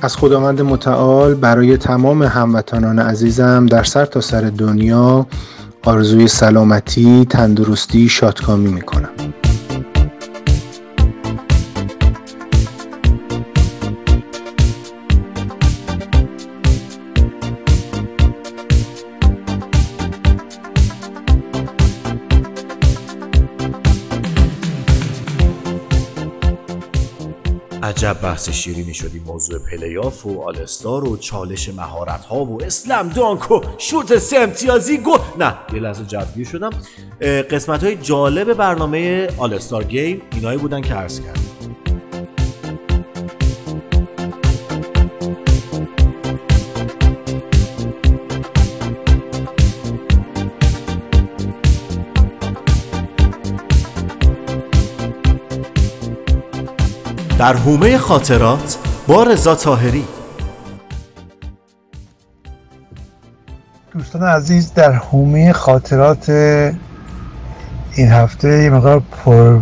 از 0.02 0.16
خداوند 0.16 0.62
متعال 0.62 1.34
برای 1.34 1.76
تمام 1.76 2.22
هموطنان 2.22 2.98
عزیزم 2.98 3.66
در 3.66 3.82
سر 3.82 4.04
تا 4.04 4.20
سر 4.20 4.40
دنیا 4.40 5.26
آرزوی 5.84 6.28
سلامتی، 6.28 7.26
تندرستی، 7.30 8.08
شادکامی 8.08 8.72
می‌کنم. 8.72 9.10
عجب 28.02 28.20
بحث 28.22 28.50
شیرینی 28.50 28.94
شد 28.94 29.10
این 29.14 29.22
موضوع 29.22 29.58
پلیاف 29.58 30.26
و 30.26 30.42
آلستار 30.42 31.08
و 31.08 31.16
چالش 31.16 31.68
مهارت 31.68 32.24
ها 32.24 32.44
و 32.44 32.62
اسلم 32.62 33.08
دانک 33.08 33.50
و 33.50 33.60
شوت 33.78 34.18
سه 34.18 34.38
امتیازی 34.38 34.98
گل. 34.98 35.18
نه 35.38 35.54
یه 35.74 35.80
لحظه 35.80 36.04
جوگیر 36.04 36.46
شدم. 36.46 36.70
قسمت 37.50 37.84
های 37.84 37.96
جالب 37.96 38.54
برنامه 38.54 39.28
آلستار 39.38 39.84
گیم 39.84 40.22
اینایی 40.32 40.58
بودن 40.58 40.80
که 40.80 40.94
عرض 40.94 41.20
کردم. 41.20 41.51
در 57.42 57.56
حومه 57.56 57.98
خاطرات 57.98 58.76
با 59.06 59.22
رضا 59.22 59.54
تاهری 59.54 60.04
دوستان 63.92 64.22
عزیز 64.22 64.74
در 64.74 64.92
حومه 64.92 65.52
خاطرات 65.52 66.30
این 67.94 68.08
هفته 68.08 68.62
یه 68.62 68.70
مقدار 68.70 69.02
پر 69.10 69.60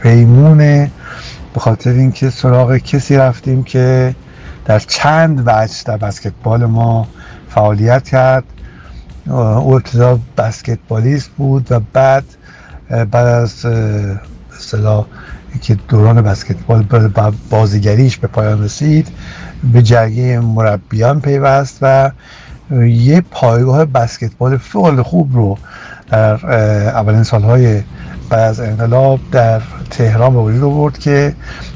پیمونه 0.00 0.90
به 1.54 1.60
خاطر 1.60 1.90
اینکه 1.90 2.30
سراغ 2.30 2.76
کسی 2.76 3.16
رفتیم 3.16 3.64
که 3.64 4.14
در 4.64 4.78
چند 4.78 5.42
وجه 5.46 5.84
در 5.84 5.96
بسکتبال 5.96 6.64
ما 6.64 7.08
فعالیت 7.48 8.08
کرد. 8.08 8.44
او 9.26 9.74
ابتدا 9.74 10.18
بسکتبالیست 10.36 11.30
بود 11.30 11.72
و 11.72 11.80
بعد 11.92 12.24
بعد 12.90 13.16
از 13.16 13.66
اصطلاح 14.58 15.06
که 15.60 15.74
دوران 15.88 16.22
بسکتبال 16.22 16.86
بازیگریش 17.50 18.16
به 18.16 18.26
پایان 18.26 18.64
رسید 18.64 19.08
به 19.72 19.82
جرگه 19.82 20.40
مربیان 20.40 21.20
پیوست 21.20 21.78
و 21.82 22.10
یه 22.80 23.20
پایگاه 23.30 23.84
بسکتبال 23.84 24.56
فوق 24.56 25.02
خوب 25.02 25.34
رو 25.36 25.58
در 26.10 26.46
اولین 26.86 27.22
سالهای 27.22 27.82
بعد 28.30 28.40
از 28.40 28.60
انقلاب 28.60 29.20
در 29.32 29.62
تهران 29.90 30.32
به 30.32 30.38
وجود 30.38 30.62
آورد 30.62 30.98
که 30.98 31.34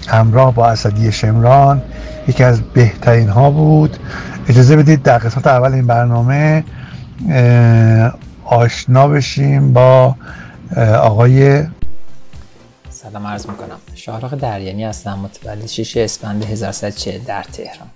همراه 0.09 0.55
با 0.55 0.69
اسدی 0.69 1.13
شمران 1.13 1.83
یکی 2.29 2.45
از 2.45 2.61
بهترین 2.61 3.29
ها 3.29 3.51
بود. 3.51 3.97
اجازه 4.49 4.77
بدید 4.77 5.03
در 5.03 5.19
قسمت 5.19 5.47
اول 5.47 5.73
این 5.73 5.87
برنامه 5.87 6.65
آشنا 8.45 9.09
بشیم 9.09 9.73
با 9.73 10.17
آقای 11.01 11.65
سلام 13.03 13.27
عرض 13.27 13.47
می‌کنم. 13.47 13.79
شاهراخ 13.95 14.35
دریانی 14.35 14.85
هستم 14.85 15.19
متولد 15.19 15.67
6 15.67 15.97
اسفند 15.97 16.45
1140 16.45 17.19
در 17.25 17.43
تهران. 17.43 17.89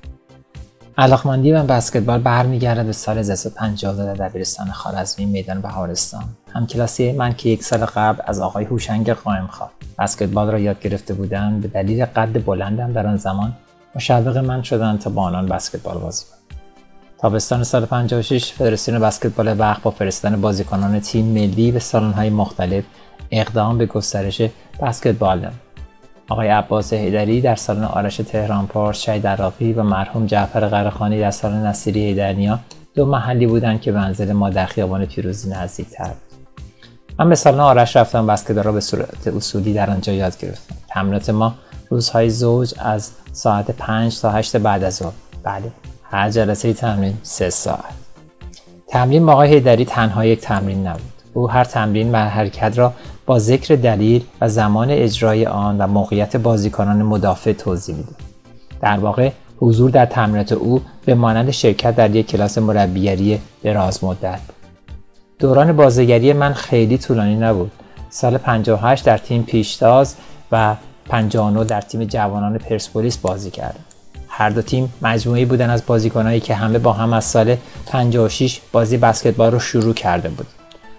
علاقمندی 0.99 1.53
من 1.53 1.67
بسکتبال 1.67 2.21
برمیگردد 2.21 2.87
به 2.87 2.93
سال 2.93 3.19
1352 3.19 4.15
در 4.15 4.29
دبیرستان 4.29 4.71
خارزمی 4.71 5.27
میدان 5.27 5.61
بهارستان. 5.61 6.25
همکلاسی 6.55 7.13
من 7.13 7.35
که 7.35 7.49
یک 7.49 7.65
سال 7.65 7.85
قبل 7.85 8.23
از 8.27 8.41
آقای 8.41 8.65
هوشنگ 8.65 9.11
قائم 9.11 9.47
خواه 9.47 9.71
بسکتبال 9.99 10.51
را 10.51 10.59
یاد 10.59 10.81
گرفته 10.81 11.15
بودم 11.15 11.61
به 11.61 11.69
دلیل 11.69 12.05
قد 12.05 12.45
بلندم 12.45 12.93
در 12.93 13.07
آن 13.07 13.17
زمان 13.17 13.53
مشوق 13.95 14.39
من 14.39 14.63
شدند 14.63 14.99
تا 14.99 15.11
با 15.11 15.23
آنان 15.23 15.47
بسکتبال 15.47 15.99
بازی 15.99 16.25
کنم. 16.25 16.59
تابستان 17.19 17.65
سال 17.65 17.85
56 17.85 18.53
فدراسیون 18.53 18.99
بسکتبال 18.99 19.61
وقت 19.61 19.83
با 19.83 19.91
فرستادن 19.91 20.41
بازیکنان 20.41 21.01
تیم 21.01 21.25
ملی 21.25 21.73
به 21.73 21.79
سالن‌های 21.79 22.31
مختلف 22.31 22.85
اقدام 23.31 23.79
به 23.79 23.87
گسترش 23.87 24.43
بسکتبال. 24.83 25.51
آقای 26.29 26.49
عباس 26.49 26.93
هیدری 26.93 27.41
در 27.41 27.55
سالن 27.55 27.85
آرش 27.85 28.17
تهران 28.17 28.67
پارس 28.67 28.99
شهید 28.99 29.27
عراقی 29.27 29.73
و 29.73 29.83
مرحوم 29.83 30.27
جعفر 30.27 30.69
قرخانی 30.69 31.21
در 31.21 31.31
سالن 31.31 31.67
نصیری 31.67 32.01
هیدرنیا 32.01 32.59
دو 32.95 33.07
محلی 33.07 33.47
بودند 33.47 33.81
که 33.81 33.93
منزل 33.93 34.33
ما 34.33 34.51
در 34.51 34.67
خیابان 34.67 35.07
پیروزی 35.07 35.51
نزدیکتر 35.51 36.05
بود. 36.05 36.39
من 37.19 37.29
به 37.29 37.35
سالن 37.35 37.61
آرش 37.61 37.97
رفتم 37.97 38.27
بسکتبال 38.27 38.65
را 38.65 38.73
به 38.73 38.81
صورت 38.81 39.27
اصولی 39.27 39.73
در 39.73 39.91
آنجا 39.91 40.13
یاد 40.13 40.39
گرفتم. 40.39 40.75
تمرینات 40.89 41.31
ما 41.31 41.55
روزهای 41.91 42.31
زوج 42.31 42.75
از 42.79 43.11
ساعت 43.33 43.71
5 43.71 44.21
تا 44.21 44.31
8 44.31 44.57
بعد 44.57 44.85
از 44.85 44.97
ظهر. 44.97 45.13
بله 45.43 45.73
هر 46.03 46.31
جلسه 46.31 46.73
تمرین 46.73 47.19
سه 47.23 47.51
ساعت. 47.51 47.95
تمرین 48.89 49.27
با 49.27 49.33
آقای 49.33 49.49
هیدری 49.49 49.85
تنها 49.85 50.25
یک 50.25 50.41
تمرین 50.41 50.87
نبود. 50.87 51.13
او 51.35 51.51
هر 51.51 51.65
تمرین 51.65 52.13
و 52.13 52.17
حرکت 52.17 52.79
را 52.79 52.93
با 53.27 53.39
ذکر 53.39 53.75
دلیل 53.75 54.25
و 54.41 54.49
زمان 54.49 54.91
اجرای 54.91 55.47
آن 55.47 55.79
و 55.79 55.87
موقعیت 55.87 56.37
بازیکنان 56.37 57.03
مدافع 57.03 57.53
توضیح 57.53 57.95
می‌داد 57.95 58.17
در 58.81 58.99
واقع 58.99 59.31
حضور 59.59 59.91
در 59.91 60.07
تمرینات 60.07 60.53
او 60.53 60.83
به 61.05 61.15
مانند 61.15 61.51
شرکت 61.51 61.97
در 61.97 62.17
یک 62.17 62.27
کلاس 62.27 62.59
مربیگری 62.59 63.41
دراز 63.63 64.05
مدت. 64.05 64.41
دوران 65.39 65.73
بازیگری 65.73 66.33
من 66.33 66.53
خیلی 66.53 66.99
طولانی 66.99 67.37
نبود. 67.37 67.73
سال 68.11 68.39
58 68.39 69.05
در 69.05 69.19
تیم 69.19 69.43
پیشتاز 69.43 70.17
و 70.53 70.77
59 71.09 71.65
در 71.65 71.81
تیم 71.81 72.05
جوانان 72.05 72.59
پرسپولیس 72.59 73.17
بازی 73.17 73.51
کردم. 73.51 73.85
هر 74.29 74.51
دو 74.51 74.63
تیم 74.63 74.93
مجموعی 75.03 75.45
بودن 75.45 75.71
از 75.71 75.87
بازیکنهایی 75.87 76.41
که 76.41 76.55
همه 76.55 76.79
با 76.79 76.93
هم 76.93 77.13
از 77.13 77.25
سال 77.25 77.57
56 77.87 78.61
بازی 78.73 78.97
بسکتبال 78.97 79.53
رو 79.53 79.59
شروع 79.59 79.95
کرده 79.95 80.29
بود. 80.29 80.47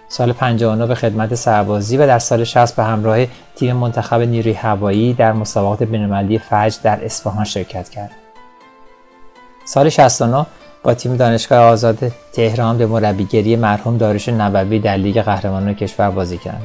سال 0.08 0.32
59 0.32 0.86
به 0.86 0.94
خدمت 0.94 1.34
سربازی 1.34 1.96
و 1.96 2.06
در 2.06 2.18
سال 2.18 2.44
60 2.44 2.76
به 2.76 2.84
همراه 2.84 3.26
تیم 3.56 3.76
منتخب 3.76 4.20
نیروی 4.20 4.52
هوایی 4.52 5.14
در 5.14 5.32
مسابقات 5.32 5.82
بین‌المللی 5.82 6.38
فجر 6.38 6.78
در 6.82 7.04
اصفهان 7.04 7.44
شرکت 7.44 7.88
کرد. 7.88 8.10
سال 9.64 9.88
69 9.88 10.46
با 10.82 10.94
تیم 10.94 11.16
دانشگاه 11.16 11.58
آزاد 11.58 12.12
تهران 12.32 12.78
به 12.78 12.86
مربیگری 12.86 13.56
مرحوم 13.56 13.96
داروش 13.96 14.28
نبوی 14.28 14.78
در 14.78 14.96
لیگ 14.96 15.22
قهرمانان 15.22 15.74
کشور 15.74 16.10
بازی 16.10 16.38
کرد. 16.38 16.62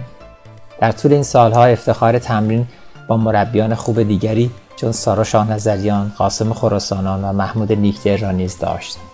در 0.79 0.91
طول 0.91 1.13
این 1.13 1.23
سالها 1.23 1.65
افتخار 1.65 2.19
تمرین 2.19 2.67
با 3.07 3.17
مربیان 3.17 3.75
خوب 3.75 4.03
دیگری 4.03 4.51
چون 4.75 4.91
سارا 4.91 5.23
شاه 5.23 5.51
نظریان، 5.51 6.11
قاسم 6.17 6.53
خراسانان 6.53 7.23
و 7.23 7.33
محمود 7.33 7.71
نیکتر 7.71 8.17
را 8.17 8.31
نیز 8.31 8.59
داشتم. 8.59 9.12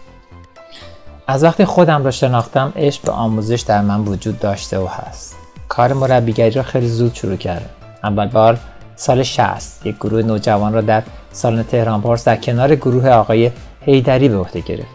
از 1.29 1.43
وقتی 1.43 1.65
خودم 1.65 2.03
را 2.03 2.11
شناختم 2.11 2.73
عشق 2.75 3.03
به 3.03 3.11
آموزش 3.11 3.61
در 3.61 3.81
من 3.81 4.01
وجود 4.01 4.39
داشته 4.39 4.79
و 4.79 4.87
هست. 4.87 5.35
کار 5.67 5.93
مربیگری 5.93 6.51
را 6.51 6.63
خیلی 6.63 6.87
زود 6.87 7.15
شروع 7.15 7.35
کردم. 7.35 7.69
اول 8.03 8.27
بار 8.27 8.57
سال 8.95 9.23
60 9.23 9.85
یک 9.85 9.95
گروه 9.95 10.21
نوجوان 10.21 10.73
را 10.73 10.81
در 10.81 11.03
سالن 11.31 11.63
تهران 11.63 12.01
پارس 12.01 12.23
در 12.23 12.35
کنار 12.35 12.75
گروه 12.75 13.09
آقای 13.09 13.51
هیدری 13.81 14.29
به 14.29 14.37
عهده 14.37 14.59
گرفت. 14.59 14.89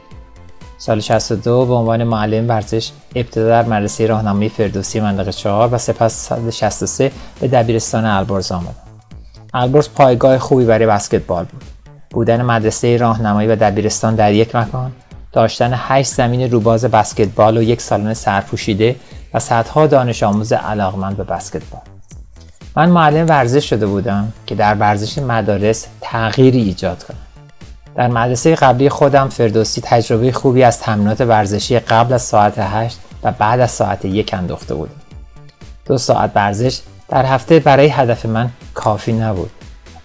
سال 0.79 1.01
62 1.01 1.67
به 1.67 1.75
عنوان 1.75 2.05
معلم 2.05 2.49
ورزش 2.49 2.91
ابتدا 3.15 3.49
در 3.49 3.65
مدرسه 3.65 4.07
راهنمایی 4.07 4.49
فردوسی 4.49 5.01
منطقه 5.01 5.33
4 5.33 5.75
و 5.75 5.79
سپس 5.79 6.29
سال 6.29 6.51
63 6.51 7.11
به 7.41 7.49
دبیرستان 7.49 8.05
البرز 8.05 8.53
آمدم. 8.53 8.75
البرز 9.55 9.89
پایگاه 9.89 10.39
خوبی 10.39 10.65
برای 10.65 10.87
بسکتبال 10.87 11.45
بود. 11.45 11.65
بودن 12.11 12.43
مدرسه 12.43 12.97
راهنمایی 12.97 13.49
و 13.49 13.57
دبیرستان 13.57 14.15
در 14.15 14.33
یک 14.33 14.57
مکان، 14.57 14.93
داشتن 15.35 15.73
8 15.77 16.15
زمین 16.15 16.51
روباز 16.51 16.85
بسکتبال 16.85 17.59
و 17.59 17.63
یک 17.63 17.81
سالن 17.81 18.15
سرپوشیده 18.15 18.97
و 19.35 19.39
صدها 19.39 19.87
دانش 19.87 20.23
آموز 20.23 20.53
علاقمند 20.53 21.17
به 21.17 21.25
بسکتبال. 21.25 21.81
من 22.77 22.89
معلم 22.89 23.27
ورزش 23.29 23.71
شده 23.71 23.87
بودم 23.87 24.33
که 24.47 24.55
در 24.55 24.75
ورزش 24.75 25.19
مدارس 25.19 25.87
تغییری 26.01 26.63
ایجاد 26.63 27.03
کنم. 27.03 27.17
در 27.95 28.09
مدرسه 28.09 28.55
قبلی 28.55 28.89
خودم 28.89 29.29
فردوسی 29.29 29.81
تجربه 29.81 30.33
خوبی 30.33 30.63
از 30.63 30.81
تمرینات 30.81 31.21
ورزشی 31.21 31.79
قبل 31.79 32.13
از 32.13 32.23
ساعت 32.23 32.55
8 32.59 32.99
و 33.23 33.33
بعد 33.33 33.61
از 33.61 33.71
ساعت 33.71 34.05
یک 34.05 34.35
انداخته 34.35 34.75
بودم. 34.75 35.01
دو 35.87 35.99
ساعت 35.99 36.31
ورزش 36.35 36.81
در 37.09 37.27
هفته 37.27 37.59
برای 37.59 37.89
هدف 37.89 38.27
من 38.27 38.51
کافی 38.75 39.13
نبود. 39.13 39.51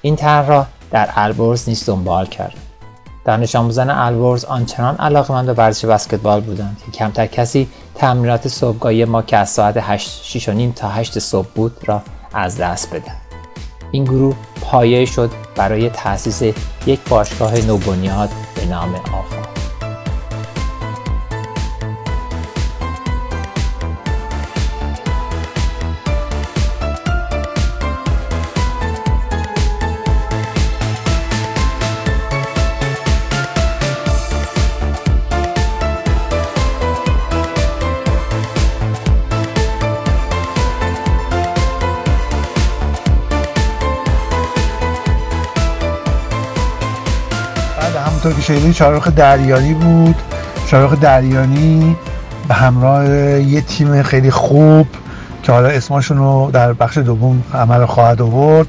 این 0.02 0.16
طرح 0.16 0.48
را 0.48 0.66
در 0.92 1.10
البرز 1.16 1.70
نیز 1.70 1.86
دنبال 1.86 2.26
کردم. 2.26 2.69
دانش 3.30 3.56
آموزان 3.56 3.90
البرز 3.90 4.46
آنچنان 4.46 4.96
علاقمند 4.96 5.46
به 5.46 5.54
ورزش 5.54 5.86
بسکتبال 5.86 6.42
بودند 6.42 6.78
که 6.86 6.92
کمتر 6.92 7.26
کسی 7.26 7.68
تمرینات 7.96 8.48
صبحگاهی 8.48 9.06
ما 9.06 9.22
که 9.22 9.38
از 9.38 9.50
ساعت 9.50 9.78
8 9.78 10.76
تا 10.76 10.90
8 10.90 11.20
صبح 11.20 11.48
بود 11.56 11.78
را 11.86 12.02
از 12.34 12.58
دست 12.58 12.94
بدن. 12.94 13.16
این 13.92 14.04
گروه 14.04 14.36
پایه 14.62 15.06
شد 15.06 15.32
برای 15.56 15.90
تأسیس 15.90 16.42
یک 16.86 17.00
باشگاه 17.10 17.62
نوبنیاد 17.62 18.30
به 18.56 18.66
نام 18.66 18.96
آفا. 18.96 19.49
شنیدید 48.50 48.74
شارخ 48.74 49.08
دریانی 49.08 49.74
بود. 49.74 50.16
شارخ 50.68 51.00
دریانی 51.00 51.98
به 52.48 52.54
همراه 52.54 53.10
یه 53.40 53.62
تیم 53.62 54.04
خیلی 54.04 54.32
خوب 54.32 54.88
که 55.44 55.52
حالا 55.52 55.68
اسمشون 55.68 56.18
رو 56.18 56.50
در 56.54 56.74
بخش 56.74 56.98
دوم 56.98 57.44
عمل 57.54 57.86
خواهد 57.86 58.22
آورد 58.22 58.68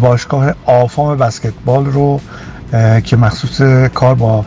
باشگاه 0.00 0.52
آفام 0.66 1.18
بسکتبال 1.18 1.86
رو 1.86 2.20
که 3.04 3.16
مخصوص 3.16 3.60
کار 3.94 4.14
با 4.14 4.44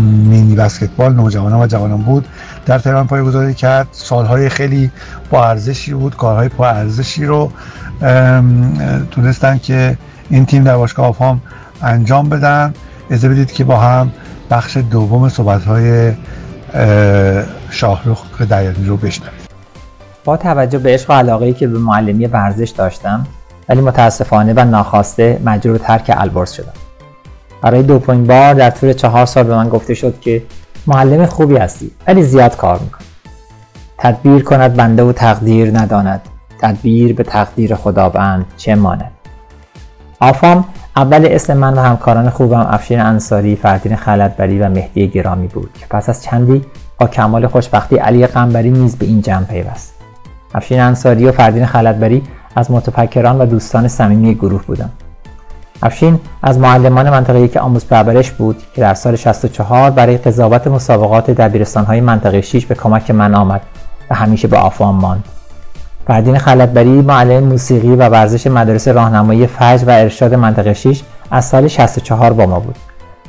مینی 0.00 0.54
بسکتبال 0.54 1.14
نوجوانان 1.14 1.60
و 1.60 1.66
جوانان 1.66 2.02
بود 2.02 2.28
در 2.66 2.78
تهران 2.78 3.06
پایگذاری 3.06 3.54
کرد. 3.54 3.88
سالهای 3.92 4.48
خیلی 4.48 4.90
با 5.30 5.46
ارزشی 5.46 5.94
بود 5.94 6.16
کارهای 6.16 6.48
با 6.48 6.68
ارزشی 6.68 7.26
رو 7.26 7.52
تونستن 9.10 9.58
که 9.58 9.98
این 10.30 10.46
تیم 10.46 10.64
در 10.64 10.76
باشگاه 10.76 11.06
آفام 11.06 11.40
انجام 11.82 12.28
بدن. 12.28 12.74
اجازه 13.10 13.28
بدید 13.28 13.52
که 13.52 13.64
با 13.64 13.76
هم 13.76 14.12
بخش 14.50 14.76
دوم 14.76 15.28
صحبت 15.28 15.64
های 15.64 16.12
شاهرخ 17.70 18.42
دریانی 18.42 18.86
رو 18.86 18.96
بشنویم. 18.96 19.32
با 20.24 20.36
توجه 20.36 20.78
به 20.78 20.94
عشق 20.94 21.10
و 21.10 21.12
علاقه 21.12 21.52
که 21.52 21.66
به 21.66 21.78
معلمی 21.78 22.26
ورزش 22.26 22.70
داشتم 22.70 23.26
ولی 23.68 23.80
متاسفانه 23.80 24.52
و 24.56 24.64
ناخواسته 24.64 25.40
مجبور 25.44 25.78
ترک 25.78 26.12
البرز 26.16 26.52
شدم. 26.52 26.72
برای 27.62 27.82
دومین 27.82 28.26
بار 28.26 28.54
در 28.54 28.70
طول 28.70 28.92
چهار 28.92 29.26
سال 29.26 29.44
به 29.44 29.54
من 29.54 29.68
گفته 29.68 29.94
شد 29.94 30.20
که 30.20 30.42
معلم 30.86 31.26
خوبی 31.26 31.56
هستی 31.56 31.90
ولی 32.06 32.22
زیاد 32.22 32.56
کار 32.56 32.78
میکن 32.78 33.04
تدبیر 33.98 34.42
کند 34.42 34.76
بنده 34.76 35.02
و 35.02 35.12
تقدیر 35.12 35.78
نداند. 35.78 36.20
تدبیر 36.60 37.14
به 37.14 37.22
تقدیر 37.22 37.74
خداوند 37.74 38.46
چه 38.56 38.74
ماند؟ 38.74 39.10
آفام 40.20 40.64
اول 40.98 41.26
اسم 41.30 41.56
من 41.56 41.74
و 41.74 41.80
همکاران 41.80 42.30
خوبم 42.30 42.66
افشین 42.70 43.00
انصاری، 43.00 43.56
فردین 43.56 43.96
خلطبری 43.96 44.58
و 44.58 44.68
مهدی 44.68 45.08
گرامی 45.08 45.46
بود 45.46 45.70
که 45.80 45.86
پس 45.90 46.08
از 46.08 46.22
چندی 46.22 46.64
با 46.98 47.06
کمال 47.06 47.46
خوشبختی 47.46 47.96
علی 47.96 48.26
قنبری 48.26 48.70
نیز 48.70 48.96
به 48.96 49.06
این 49.06 49.22
جمع 49.22 49.44
پیوست. 49.44 49.94
افشین 50.54 50.80
انصاری 50.80 51.26
و 51.26 51.32
فردین 51.32 51.66
خلطبری 51.66 52.22
از 52.56 52.70
متفکران 52.70 53.38
و 53.38 53.46
دوستان 53.46 53.88
صمیمی 53.88 54.34
گروه 54.34 54.62
بودند. 54.62 54.92
افشین 55.82 56.20
از 56.42 56.58
معلمان 56.58 57.10
منطقه 57.10 57.40
یک 57.40 57.56
آموز 57.56 57.86
پرورش 57.86 58.30
بود 58.30 58.62
که 58.74 58.80
در 58.80 58.94
سال 58.94 59.16
64 59.16 59.90
برای 59.90 60.16
قضاوت 60.16 60.66
مسابقات 60.66 61.30
دبیرستانهای 61.30 62.00
منطقه 62.00 62.40
6 62.40 62.66
به 62.66 62.74
کمک 62.74 63.10
من 63.10 63.34
آمد 63.34 63.60
و 64.10 64.14
همیشه 64.14 64.48
به 64.48 64.56
آفام 64.56 64.94
ماند. 64.94 65.24
فردین 66.08 66.38
خلطبری 66.38 67.02
معلم 67.02 67.44
موسیقی 67.44 67.88
و 67.88 68.08
ورزش 68.08 68.46
مدارس 68.46 68.88
راهنمایی 68.88 69.46
فجر 69.46 69.84
و 69.86 69.90
ارشاد 69.90 70.34
منطقه 70.34 70.74
6 70.74 71.02
از 71.30 71.44
سال 71.44 71.68
64 71.68 72.32
با 72.32 72.46
ما 72.46 72.60
بود. 72.60 72.76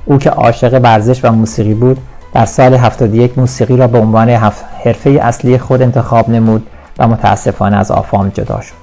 او 0.05 0.17
که 0.17 0.29
عاشق 0.29 0.79
ورزش 0.83 1.25
و 1.25 1.31
موسیقی 1.31 1.73
بود 1.73 1.97
در 2.33 2.45
سال 2.45 2.73
71 2.73 3.37
موسیقی 3.37 3.77
را 3.77 3.87
به 3.87 3.99
عنوان 3.99 4.29
حرفه 4.29 5.09
اصلی 5.09 5.57
خود 5.57 5.81
انتخاب 5.81 6.29
نمود 6.29 6.67
و 6.99 7.07
متاسفانه 7.07 7.77
از 7.77 7.91
آفام 7.91 8.29
جدا 8.29 8.61
شد. 8.61 8.73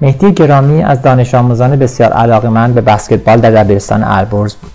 مهدی 0.00 0.32
گرامی 0.32 0.82
از 0.82 1.02
دانش 1.02 1.34
آموزان 1.34 1.76
بسیار 1.76 2.12
علاقمند 2.12 2.74
به 2.74 2.80
بسکتبال 2.80 3.40
در 3.40 3.50
دبیرستان 3.50 4.04
البرز 4.04 4.54
بود. 4.54 4.72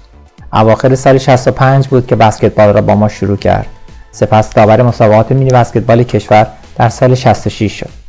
اواخر 0.54 0.96
سال 0.96 1.18
65 1.18 1.88
بود 1.88 2.08
که 2.08 2.16
بسکتبال 2.16 2.74
را 2.74 2.82
با 2.82 2.96
ما 2.96 3.08
شروع 3.08 3.38
کرد. 3.38 3.68
سپس 4.12 4.54
داور 4.54 4.82
مسابقات 4.82 5.32
مینی 5.32 5.50
بسکتبال 5.50 6.04
کشور 6.04 6.48
در 6.76 6.90
سال 6.90 7.16
66 7.16 7.80
شد. 7.80 8.01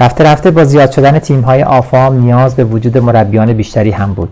رفته 0.00 0.24
رفته 0.24 0.50
با 0.50 0.64
زیاد 0.64 0.90
شدن 0.90 1.18
تیم 1.18 1.40
های 1.40 1.62
آفام 1.62 2.20
نیاز 2.20 2.56
به 2.56 2.64
وجود 2.64 2.98
مربیان 2.98 3.52
بیشتری 3.52 3.90
هم 3.90 4.14
بود. 4.14 4.28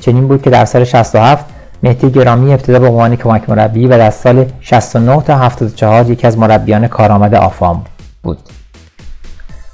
چنین 0.00 0.28
بود 0.28 0.42
که 0.42 0.50
در 0.50 0.64
سال 0.64 0.84
67 0.84 1.44
مهدی 1.82 2.10
گرامی 2.10 2.52
ابتدا 2.52 2.78
به 2.78 2.86
عنوان 2.86 3.16
کمک 3.16 3.50
مربی 3.50 3.86
و 3.86 3.98
در 3.98 4.10
سال 4.10 4.46
69 4.60 5.22
تا 5.22 5.38
74 5.38 6.10
یکی 6.10 6.26
از 6.26 6.38
مربیان 6.38 6.88
کارآمد 6.88 7.34
آفام 7.34 7.84
بود. 8.22 8.38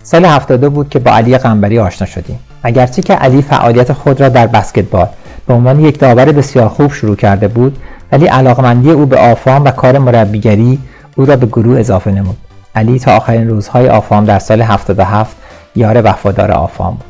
سال 0.02 0.24
72 0.24 0.70
بود 0.70 0.88
که 0.88 0.98
با 0.98 1.10
علی 1.10 1.38
قنبری 1.38 1.78
آشنا 1.78 2.06
شدیم. 2.06 2.38
اگرچه 2.62 3.02
که 3.02 3.14
علی 3.14 3.42
فعالیت 3.42 3.92
خود 3.92 4.20
را 4.20 4.28
در 4.28 4.46
بسکتبال 4.46 5.08
به 5.46 5.54
عنوان 5.54 5.80
یک 5.80 5.98
داور 5.98 6.32
بسیار 6.32 6.68
خوب 6.68 6.92
شروع 6.92 7.16
کرده 7.16 7.48
بود 7.48 7.78
ولی 8.12 8.26
علاقمندی 8.26 8.90
او 8.90 9.06
به 9.06 9.16
آفام 9.16 9.64
و 9.64 9.70
کار 9.70 9.98
مربیگری 9.98 10.78
او 11.16 11.24
را 11.24 11.36
به 11.36 11.46
گروه 11.46 11.80
اضافه 11.80 12.10
نمود. 12.10 12.36
علی 12.78 12.98
تا 12.98 13.16
آخرین 13.16 13.48
روزهای 13.48 13.88
آفام 13.88 14.24
در 14.24 14.38
سال 14.38 14.62
77 14.62 15.36
یار 15.76 16.02
وفادار 16.04 16.52
آفام 16.52 16.94
بود. 16.94 17.04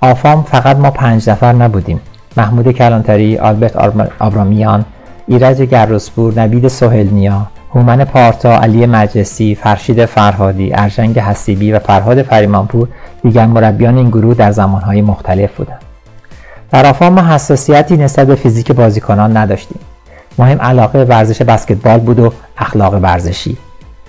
آفام 0.00 0.42
فقط 0.42 0.76
ما 0.76 0.90
پنج 0.90 1.30
نفر 1.30 1.52
نبودیم. 1.52 2.00
محمود 2.36 2.72
کلانتری، 2.72 3.38
آلبرت 3.38 3.76
آبرامیان، 4.20 4.84
ایرج 5.26 5.62
گرسپور، 5.62 6.40
نبید 6.40 6.68
سهلنیا، 6.68 7.46
هومن 7.74 8.04
پارتا، 8.04 8.58
علی 8.58 8.86
مجلسی، 8.86 9.54
فرشید 9.54 10.04
فرهادی، 10.04 10.74
ارجنگ 10.74 11.18
حسیبی 11.18 11.72
و 11.72 11.78
فرهاد 11.78 12.22
فریمانپور 12.22 12.88
دیگر 13.22 13.46
مربیان 13.46 13.96
این 13.96 14.08
گروه 14.08 14.34
در 14.34 14.52
زمانهای 14.52 15.02
مختلف 15.02 15.56
بودند. 15.56 15.80
در 16.70 16.86
آفام 16.86 17.12
ما 17.12 17.34
حساسیتی 17.34 17.96
نسبت 17.96 18.26
به 18.26 18.34
فیزیک 18.34 18.72
بازیکنان 18.72 19.36
نداشتیم. 19.36 19.78
مهم 20.38 20.60
علاقه 20.60 21.04
ورزش 21.04 21.42
بسکتبال 21.42 22.00
بود 22.00 22.18
و 22.18 22.32
اخلاق 22.58 22.94
ورزشی. 22.94 23.56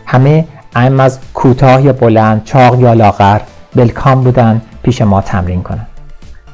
همه 0.06 0.46
اما 0.76 1.04
از 1.04 1.20
کوتاه 1.34 1.82
یا 1.82 1.94
بلند 1.94 2.44
چاق 2.44 2.80
یا 2.80 2.94
لاغر 2.94 3.40
بلکام 3.76 4.24
بودن 4.24 4.62
پیش 4.84 5.02
ما 5.02 5.22
تمرین 5.22 5.64
کنند 5.64 5.88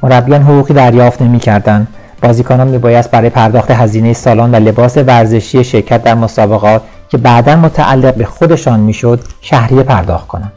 مربیان 0.04 0.42
حقوقی 0.42 0.74
دریافت 0.74 1.22
نمی‌کردند 1.22 1.88
بازیکنان 2.22 2.68
میبایست 2.68 3.12
برای 3.12 3.30
پرداخت 3.30 3.72
هزینه 3.72 4.14
سالن 4.14 4.52
و 4.52 4.56
لباس 4.56 4.98
ورزشی 4.98 5.64
شرکت 5.64 6.04
در 6.04 6.16
مسابقات 6.16 6.82
که 7.10 7.18
بعدا 7.18 7.56
متعلق 7.56 8.16
به 8.16 8.26
خودشان 8.26 8.80
می‌شد 8.80 9.20
شهریه 9.42 9.84
پرداخت 9.84 10.28
کنند 10.28 10.52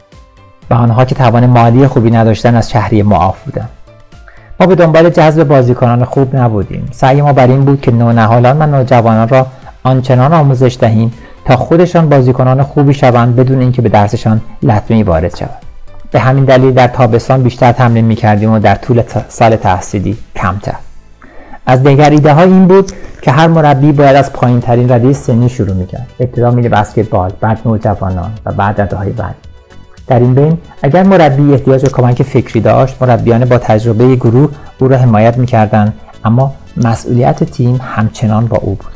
و 0.69 0.73
آنها 0.73 1.05
که 1.05 1.15
توان 1.15 1.45
مالی 1.45 1.87
خوبی 1.87 2.11
نداشتن 2.11 2.55
از 2.55 2.71
شهریه 2.71 3.03
معاف 3.03 3.43
بودند 3.43 3.69
ما 4.59 4.65
به 4.65 4.75
دنبال 4.75 5.09
جذب 5.09 5.43
بازیکنان 5.43 6.05
خوب 6.05 6.35
نبودیم. 6.35 6.89
سعی 6.91 7.21
ما 7.21 7.33
بر 7.33 7.47
این 7.47 7.65
بود 7.65 7.81
که 7.81 7.91
نونهالان 7.91 8.61
و 8.61 8.65
نوجوانان 8.65 9.27
را 9.27 9.47
آنچنان 9.83 10.33
آموزش 10.33 10.77
دهیم 10.79 11.13
تا 11.45 11.55
خودشان 11.55 12.09
بازیکنان 12.09 12.63
خوبی 12.63 12.93
شوند 12.93 13.35
بدون 13.35 13.59
اینکه 13.59 13.81
به 13.81 13.89
درسشان 13.89 14.41
لطمه 14.63 15.03
وارد 15.03 15.35
شود. 15.35 15.57
به 16.11 16.19
همین 16.19 16.45
دلیل 16.45 16.71
در 16.71 16.87
تابستان 16.87 17.43
بیشتر 17.43 17.71
تمرین 17.71 18.05
می‌کردیم 18.05 18.51
و 18.51 18.59
در 18.59 18.75
طول 18.75 19.03
سال 19.29 19.55
تحصیلی 19.55 20.17
کمتر. 20.35 20.75
از 21.65 21.83
دیگر 21.83 22.09
ایده 22.09 22.33
ها 22.33 22.41
این 22.41 22.67
بود 22.67 22.91
که 23.21 23.31
هر 23.31 23.47
مربی 23.47 23.91
باید 23.91 24.15
از 24.15 24.33
پایین 24.33 24.61
ترین 24.61 24.91
رده 24.91 25.13
سنی 25.13 25.49
شروع 25.49 25.75
می‌کرد. 25.75 26.07
ابتدا 26.19 26.51
میره 26.51 26.69
بسکتبال 26.69 27.31
بعد 27.41 27.59
نوجوانان 27.65 28.31
و 28.45 28.51
بعد 28.51 28.81
رده 28.81 28.95
های 28.95 29.09
بعد 29.09 29.35
در 30.07 30.19
این 30.19 30.33
بین 30.33 30.57
اگر 30.83 31.03
مربی 31.03 31.53
احتیاج 31.53 31.81
به 31.81 31.89
کمک 31.89 32.23
فکری 32.23 32.59
داشت 32.61 33.01
مربیان 33.01 33.45
با 33.45 33.57
تجربه 33.57 34.15
گروه 34.15 34.49
او 34.79 34.87
را 34.87 34.97
حمایت 34.97 35.37
می‌کردند 35.37 35.93
اما 36.25 36.53
مسئولیت 36.77 37.43
تیم 37.43 37.79
همچنان 37.95 38.45
با 38.45 38.57
او 38.57 38.75
بود. 38.75 38.94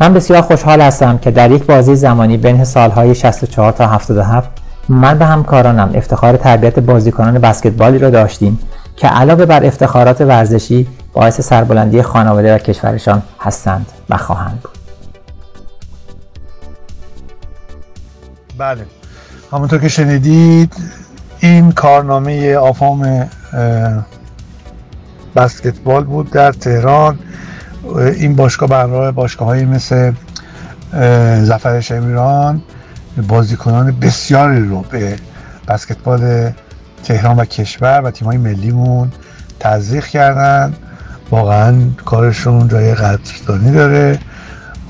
من 0.00 0.14
بسیار 0.14 0.42
خوشحال 0.42 0.80
هستم 0.80 1.18
که 1.18 1.30
در 1.30 1.50
یک 1.50 1.64
بازی 1.66 1.96
زمانی 1.96 2.36
بین 2.36 2.64
سالهای 2.64 3.14
64 3.14 3.72
تا 3.72 3.86
77 3.86 4.50
من 4.88 5.18
و 5.18 5.24
همکارانم 5.24 5.90
افتخار 5.94 6.36
تربیت 6.36 6.78
بازیکنان 6.78 7.38
بسکتبالی 7.38 7.98
را 7.98 8.10
داشتیم 8.10 8.58
که 8.96 9.08
علاوه 9.08 9.46
بر 9.46 9.64
افتخارات 9.64 10.20
ورزشی 10.20 10.86
باعث 11.12 11.40
سربلندی 11.40 12.02
خانواده 12.02 12.54
و 12.54 12.58
کشورشان 12.58 13.22
هستند 13.40 13.86
و 14.10 14.16
خواهند 14.16 14.60
بود. 14.62 14.78
بله. 18.58 18.86
همونطور 19.52 19.78
که 19.78 19.88
شنیدید 19.88 20.72
این 21.40 21.72
کارنامه 21.72 22.56
آفام 22.56 23.28
بسکتبال 25.36 26.04
بود 26.04 26.30
در 26.30 26.52
تهران. 26.52 27.18
این 27.96 28.36
باشگاه 28.36 28.68
برای 28.68 29.12
باشگاه 29.12 29.48
های 29.48 29.64
مثل 29.64 30.12
زفر 31.42 31.80
شمیران 31.80 32.62
بازیکنان 33.28 34.00
بسیاری 34.00 34.68
رو 34.68 34.80
به 34.80 35.16
بسکتبال 35.68 36.52
تهران 37.04 37.36
و 37.36 37.44
کشور 37.44 38.00
و 38.00 38.10
تیمای 38.10 38.36
ملیمون 38.36 39.12
تزریق 39.60 40.06
کردن. 40.06 40.74
واقعا 41.30 41.74
کارشون 42.04 42.68
جای 42.68 42.94
قدردانی 42.94 43.72
داره. 43.72 44.18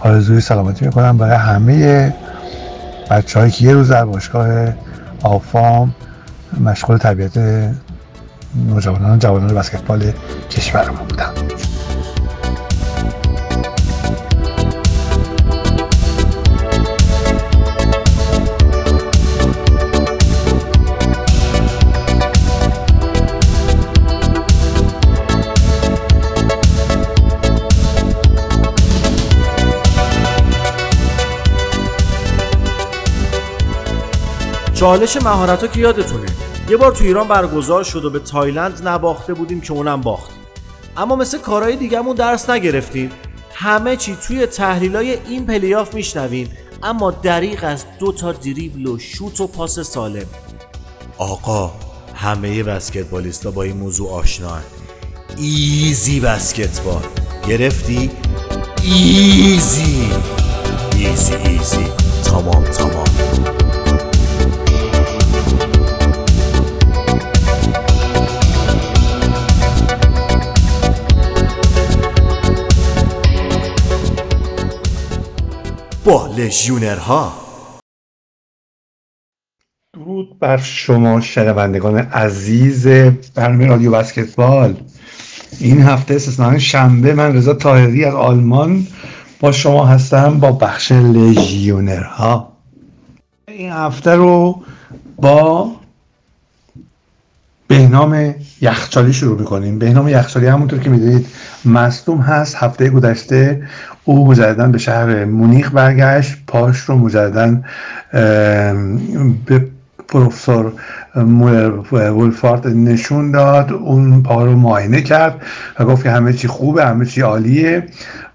آرزوی 0.01 0.41
سلامتی 0.41 0.85
می‌کنم 0.85 1.19
برای 1.19 1.37
همه 1.37 2.15
بچه 3.11 3.51
که 3.51 3.65
یه 3.65 3.73
روز 3.73 3.89
در 3.89 4.05
باشگاه 4.05 4.49
آفام 5.23 5.95
مشغول 6.61 6.97
تربیت 6.97 7.39
نوجوانان 8.69 9.19
جوانان 9.19 9.55
بسکتبال 9.55 10.13
کشورمون 10.51 11.07
بودن. 11.09 11.33
چالش 34.79 35.17
مهارت 35.17 35.61
ها 35.61 35.67
که 35.67 35.81
یادتونه. 35.81 36.27
یه 36.69 36.77
بار 36.77 36.93
تو 36.93 37.05
ایران 37.05 37.29
برگزار 37.29 37.85
شد 37.85 38.05
و 38.05 38.11
به 38.11 38.19
تایلند 38.19 38.89
نباخته 38.89 39.35
بودیم 39.35 39.61
که 39.61 39.73
اونم 39.73 40.01
باخت. 40.01 40.31
اما 40.97 41.17
مثل 41.17 41.39
کارهای 41.39 41.77
دیگهمون 41.77 42.17
درس 42.17 42.51
نگرفتیم. 42.51 43.11
همه 43.55 43.97
چی 43.97 44.17
توی 44.27 44.47
تحلیل 44.47 44.97
های 44.97 45.19
این 45.29 45.47
پلی‌آف 45.47 45.95
میشنویم 45.95 46.51
اما 46.83 47.11
دریغ 47.11 47.65
از 47.65 47.85
دو 47.99 48.13
تا 48.13 48.33
دریبل 48.33 48.87
و 48.87 48.99
شوت 48.99 49.41
و 49.41 49.47
پاس 49.47 49.81
سالم. 49.81 50.27
آقا 51.19 51.73
همه 52.15 52.63
بسکتبالیستا 52.63 53.51
با 53.51 53.63
این 53.63 53.77
موضوع 53.77 54.11
آشنا 54.11 54.59
easy 55.37 56.21
basketball. 56.21 57.03
گرفتی؟ 57.49 58.11
easy. 58.83 60.11
ایزی 60.97 61.35
ایزی. 61.35 61.87
تمام 62.25 62.65
تمام. 62.65 63.58
با 76.09 76.27
لژیونرها. 76.27 77.33
درود 79.95 80.39
بر 80.39 80.57
شما 80.57 81.21
شنوندگان 81.21 81.99
عزیز 81.99 82.87
برنامه 83.35 83.67
رادیو 83.67 83.91
بسکتبال. 83.91 84.77
این 85.61 85.83
هفته 85.83 86.15
استثنان 86.15 86.59
شنبه 86.59 87.15
من 87.15 87.35
رضا 87.35 87.55
طاهری 87.55 88.05
از 88.05 88.15
آلمان 88.15 88.87
با 89.41 89.53
شما 89.53 89.87
هستم 89.87 90.41
با 90.41 90.53
بخش 90.53 90.93
لژیونرها. 90.93 92.53
این 93.49 93.73
هفته 93.73 94.11
رو 94.11 94.63
با 95.17 95.73
بهنام 97.69 98.35
یخچالی 98.61 99.13
شروع 99.13 99.39
می‌کنیم. 99.39 99.79
بهنام 99.79 100.09
یخچالی 100.09 100.47
همونطور 100.47 100.79
که 100.79 100.91
می‌دونید 100.91 101.27
مصدوم 101.65 102.21
هست 102.21 102.55
هفته 102.57 102.91
گذشته 102.91 103.69
او 104.09 104.27
مجددا 104.27 104.69
به 104.69 104.79
شهر 104.79 105.25
مونیخ 105.25 105.71
برگشت 105.73 106.37
پاش 106.47 106.79
رو 106.79 106.99
مجددا 106.99 107.57
به 109.47 109.67
پروفسور 110.09 110.73
ولفارد 111.93 112.67
نشون 112.67 113.31
داد 113.31 113.73
اون 113.73 114.23
پا 114.23 114.45
رو 114.45 114.57
معاینه 114.57 115.01
کرد 115.03 115.35
و 115.79 115.85
گفت 115.85 116.03
که 116.03 116.11
همه 116.11 116.33
چی 116.33 116.49
خوبه 116.49 116.87
همه 116.87 117.07
چی 117.07 117.21
عالیه 117.21 117.87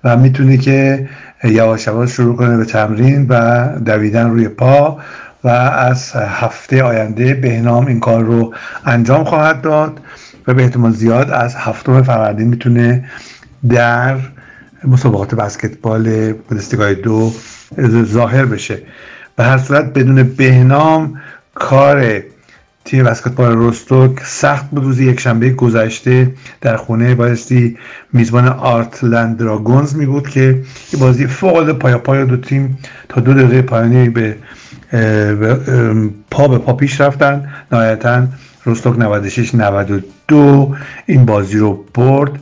و 0.03 0.17
می‌تونه 0.17 0.57
که 0.57 1.09
یواش 1.43 1.87
یواش 1.87 2.11
شروع 2.11 2.35
کنه 2.35 2.57
به 2.57 2.65
تمرین 2.65 3.25
و 3.29 3.67
دویدن 3.79 4.29
روی 4.29 4.47
پا 4.47 4.97
و 5.43 5.47
از 5.47 6.11
هفته 6.15 6.83
آینده 6.83 7.33
بهنام 7.33 7.85
این 7.85 7.99
کار 7.99 8.23
رو 8.23 8.53
انجام 8.85 9.23
خواهد 9.23 9.61
داد 9.61 9.99
و 10.47 10.53
به 10.53 10.63
احتمال 10.63 10.91
زیاد 10.91 11.29
از 11.29 11.55
هفتم 11.55 12.01
فروردین 12.01 12.47
می‌تونه 12.47 13.05
در 13.69 14.17
مسابقات 14.87 15.35
بسکتبال 15.35 16.33
بوندسلیگا 16.33 16.93
دو 16.93 17.33
ظاهر 18.03 18.45
بشه. 18.45 18.81
به 19.35 19.43
هر 19.43 19.57
صورت 19.57 19.93
بدون 19.93 20.23
بهنام 20.23 21.21
کار 21.55 22.23
تیم 22.85 23.03
بسکتبال 23.03 23.51
روستوک 23.51 24.19
سخت 24.23 24.69
بود 24.69 24.83
روز 24.83 24.99
یک 24.99 25.19
شنبه 25.19 25.49
گذشته. 25.49 26.33
در 26.61 26.77
خونه 26.77 27.15
بایستی 27.15 27.77
میزبان 28.13 28.47
آرتلند 28.47 29.37
دراگونز 29.37 29.95
می 29.95 30.05
بود 30.05 30.29
که 30.29 30.63
یه 30.93 30.99
بازی 30.99 31.27
فوق 31.27 31.71
پایا 31.71 31.97
پای 31.97 32.25
دو 32.25 32.37
تیم 32.37 32.77
تا 33.09 33.21
دو 33.21 33.33
دقیقه 33.33 33.61
پایانی 33.61 34.09
به 34.09 34.37
پا 36.31 36.47
به 36.47 36.57
پا 36.57 36.73
پیش 36.73 37.01
رفتن. 37.01 37.49
نهایتا 37.71 38.27
روستوک 38.63 38.99
96 38.99 39.55
92 39.55 40.75
این 41.05 41.25
بازی 41.25 41.57
رو 41.57 41.85
برد 41.93 42.39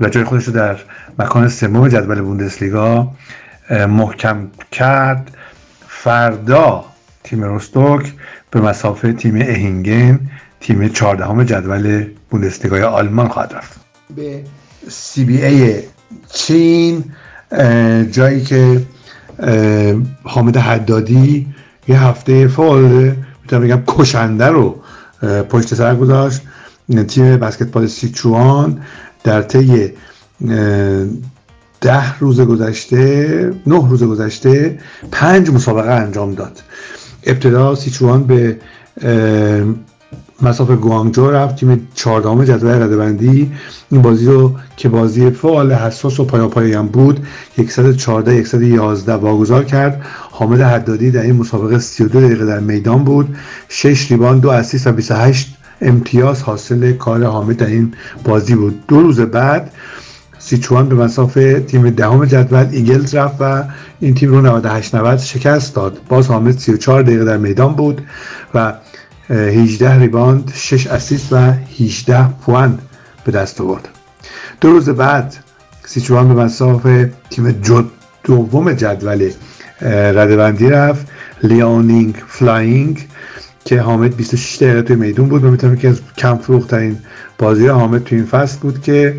و 0.00 0.08
جای 0.08 0.24
خودش 0.24 0.44
رو 0.44 0.52
در 0.52 0.76
مکان 1.20 1.48
سوم 1.48 1.88
جدول 1.88 2.20
بوندسلیگا 2.20 3.12
محکم 3.70 4.48
کرد. 4.72 5.36
فردا 5.88 6.84
تیم 7.24 7.44
روستوک 7.44 8.12
به 8.50 8.60
مسافه 8.60 9.12
تیم 9.12 9.34
اهینگن 9.34 10.20
تیم 10.60 10.88
14 10.88 11.44
جدول 11.44 12.06
بوندسلیگای 12.30 12.82
آلمان 12.82 13.28
خواهد 13.28 13.52
رفت. 13.54 13.80
به 14.16 14.44
سی 14.88 15.24
بی 15.24 15.44
ای 15.44 15.82
چین 16.32 17.04
جایی 18.10 18.42
که 18.42 18.86
حامد 20.22 20.56
حدادی 20.56 21.46
یه 21.88 22.02
هفته 22.02 22.48
فعال 22.48 23.14
می‌تونم 23.42 23.62
بگم 23.62 23.82
کشنده 23.86 24.46
رو 24.46 24.82
پشت 25.50 25.74
سر 25.74 25.96
گذاشت. 25.96 26.42
تیم 27.08 27.36
بسکتبال 27.36 27.86
سیچوان 27.86 28.82
در 29.24 29.42
طی 29.42 29.92
ده 31.80 32.18
روز 32.18 32.40
گذشته 32.40 33.52
نه 33.66 33.88
روز 33.88 34.04
گذشته 34.04 34.78
پنج 35.12 35.50
مسابقه 35.50 35.90
انجام 35.90 36.34
داد. 36.34 36.62
ابتدا 37.24 37.74
سیچوان 37.74 38.24
به 38.24 38.56
مسافه 40.42 40.76
گوانگجو 40.76 41.30
رفت 41.30 41.56
تیم 41.56 41.88
چهاردهم 41.94 42.44
جدول 42.44 42.70
ردبندی 42.70 43.52
این 43.90 44.02
بازی 44.02 44.26
رو 44.26 44.54
که 44.76 44.88
بازی 44.88 45.30
فعال 45.30 45.72
حساس 45.72 46.20
و 46.20 46.24
پایاپایی 46.24 46.72
هم 46.72 46.86
بود 46.86 47.26
114 47.68 48.44
111 48.44 49.14
واگذار 49.14 49.64
کرد. 49.64 50.02
حامد 50.30 50.60
حدادی 50.60 51.10
در 51.10 51.22
این 51.22 51.36
مسابقه 51.36 51.78
32 51.78 52.20
دقیقه 52.20 52.44
در 52.44 52.60
میدان 52.60 53.04
بود. 53.04 53.36
6 53.68 54.10
ریبان 54.10 54.38
دو 54.38 54.50
اسیست 54.50 54.86
و 54.86 54.92
28 54.92 55.56
امتیاز 55.80 56.42
حاصل 56.42 56.92
کار 56.92 57.24
حامد 57.24 57.56
در 57.56 57.66
این 57.66 57.94
بازی 58.24 58.54
بود. 58.54 58.86
دو 58.88 59.00
روز 59.00 59.20
بعد 59.20 59.72
سیچوان 60.42 60.88
به 60.88 60.94
مصاف 60.94 61.60
تیم 61.60 61.90
دهم 61.90 62.24
جدول 62.24 62.66
ایگلز 62.70 63.14
رفت 63.14 63.36
و 63.40 63.64
این 64.00 64.14
تیم 64.14 64.30
رو 64.30 64.40
98 64.40 64.94
90 64.94 65.18
شکست 65.18 65.74
داد. 65.74 65.98
باز 66.08 66.26
حامد 66.28 66.58
34 66.58 67.02
دقیقه 67.02 67.24
در 67.24 67.36
میدان 67.36 67.74
بود 67.74 68.02
و 68.54 68.72
18 69.30 69.98
ریباند 69.98 70.52
6 70.54 70.86
اسیست 70.86 71.32
و 71.32 71.36
18 71.80 72.28
پوئن 72.28 72.78
به 73.24 73.32
دست 73.32 73.60
آورد. 73.60 73.88
دو 74.60 74.70
روز 74.70 74.88
بعد 74.88 75.36
سیچوان 75.84 76.34
به 76.34 76.44
مصاف 76.44 77.12
تیم 77.30 77.50
جد 77.50 77.84
دوم 78.24 78.72
جدول 78.72 79.30
رده‌بندی 79.82 80.70
رفت. 80.70 81.06
لیونینگ 81.42 82.14
فلاینگ 82.28 83.08
که 83.64 83.80
حامد 83.80 84.16
26 84.16 84.56
دقیقه 84.56 84.82
توی 84.82 84.96
میدون 84.96 85.28
بود. 85.28 85.44
و 85.44 85.50
می‌تونم 85.50 85.76
که 85.76 85.88
از 85.88 86.00
کم 86.18 86.36
فروخترین 86.36 86.98
بازی 87.38 87.66
حامد 87.66 88.04
توی 88.04 88.18
این 88.18 88.26
فصل 88.26 88.58
بود 88.58 88.82
که 88.82 89.16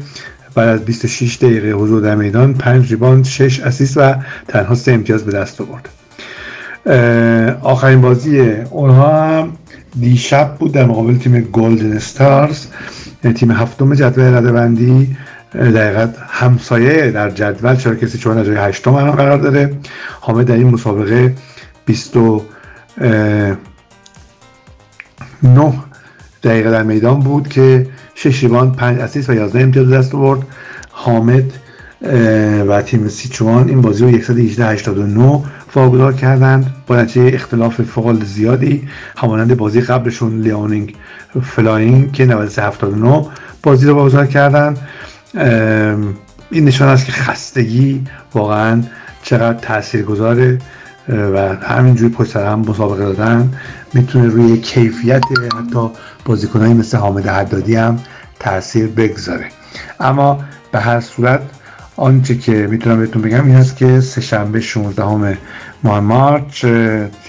بعد 0.56 0.70
از 0.70 0.86
26 0.86 1.38
دقیقه 1.38 1.72
حضور 1.72 2.02
در 2.02 2.16
میدان 2.16 2.54
5 2.54 2.90
ریباند 2.90 3.26
6 3.26 3.60
اسیست 3.60 3.98
و 3.98 4.16
تنها 4.48 4.76
3 4.76 4.92
امتیاز 4.92 5.26
به 5.26 5.32
دست 5.32 5.62
آورد. 5.62 5.90
آخرین 7.62 8.02
بازی 8.02 8.40
اونها 8.70 9.28
هم 9.28 9.54
دیشب 10.00 10.56
بود 10.56 10.72
در 10.72 10.86
مقابل 10.86 11.18
تیم 11.18 11.42
گلدن 11.42 11.98
استارز 11.98 12.66
یعنی 13.24 13.38
تیم 13.38 13.52
هفتم 13.52 13.94
جدول 13.94 14.24
ردبندی 14.24 15.18
دقیقا 15.54 16.10
همسایه 16.28 17.12
در 17.12 17.30
جدول 17.30 17.76
چرا 17.76 17.96
کسی 17.96 18.18
چون 18.18 18.36
در 18.36 18.44
جای 18.44 18.56
هشتم 18.56 18.96
هم 18.96 19.12
قرار 19.12 19.38
داره. 19.38 19.74
حامد 20.22 20.48
در 20.48 20.56
این 20.56 20.68
مسابقه 20.68 21.36
29 21.86 22.42
دقیقه 26.44 26.72
در 26.72 26.84
میدان 26.84 27.20
بود 27.20 27.48
که 27.48 27.88
6 28.16 28.44
ریباند 28.44 28.76
5 28.76 29.00
اسیست 29.00 29.30
و 29.30 29.34
11 29.34 29.62
امتیاز 29.62 29.92
دست 29.92 30.16
آورد. 30.16 30.42
حامد 30.92 31.54
و 32.68 32.82
تیم 32.82 33.08
سیچوان 33.08 33.70
این 33.70 33.82
بازی 33.82 34.04
رو 34.12 34.22
118 34.22 34.66
89 34.66 35.44
واگذار 35.76 36.14
کردند. 36.14 36.74
با 36.88 37.02
نتیجه 37.02 37.36
اختلاف 37.36 37.82
فعال 37.82 38.26
زیادی 38.26 38.88
همانند 39.18 39.58
بازی 39.58 39.82
قبلشون 39.82 40.42
لیونینگ 40.42 40.96
فلاینگ 41.44 42.12
که 42.12 42.26
93 42.26 42.64
79 42.64 43.26
بازی 43.64 43.88
رو 43.88 43.96
واگذار 43.96 44.26
کردند. 44.26 44.80
این 46.52 46.66
نشان 46.66 46.88
است 46.88 47.06
که 47.06 47.12
خستگی 47.12 48.04
واقعا 48.34 48.84
چقدر 49.24 49.60
تأثیر 49.60 50.04
گذاره 50.04 50.58
و 51.10 51.56
همینجوری 51.56 52.14
پشت 52.14 52.36
هم 52.36 52.60
مسابقه 52.60 53.06
دادن. 53.06 53.54
می‌تونه 53.94 54.28
روی 54.28 54.58
کیفیت 54.58 55.24
حتی 55.58 55.90
بازیکنایی 56.26 56.74
مثل 56.74 56.98
حامد 56.98 57.28
حدادی 57.28 57.76
هم 57.76 58.00
تاثیر 58.40 58.88
بگذاره. 58.88 59.46
اما 60.00 60.40
به 60.72 60.80
هر 60.80 61.00
صورت 61.00 61.42
آنچه 61.96 62.38
که 62.38 62.52
می‌تونم 62.52 63.00
بهتون 63.00 63.22
بگم 63.22 63.46
این 63.46 63.56
است 63.56 63.78
که 63.78 64.02
سه 64.02 64.22
شنبه 64.22 64.62
16 64.62 65.38
ماه 65.84 66.00
مارچ 66.00 66.66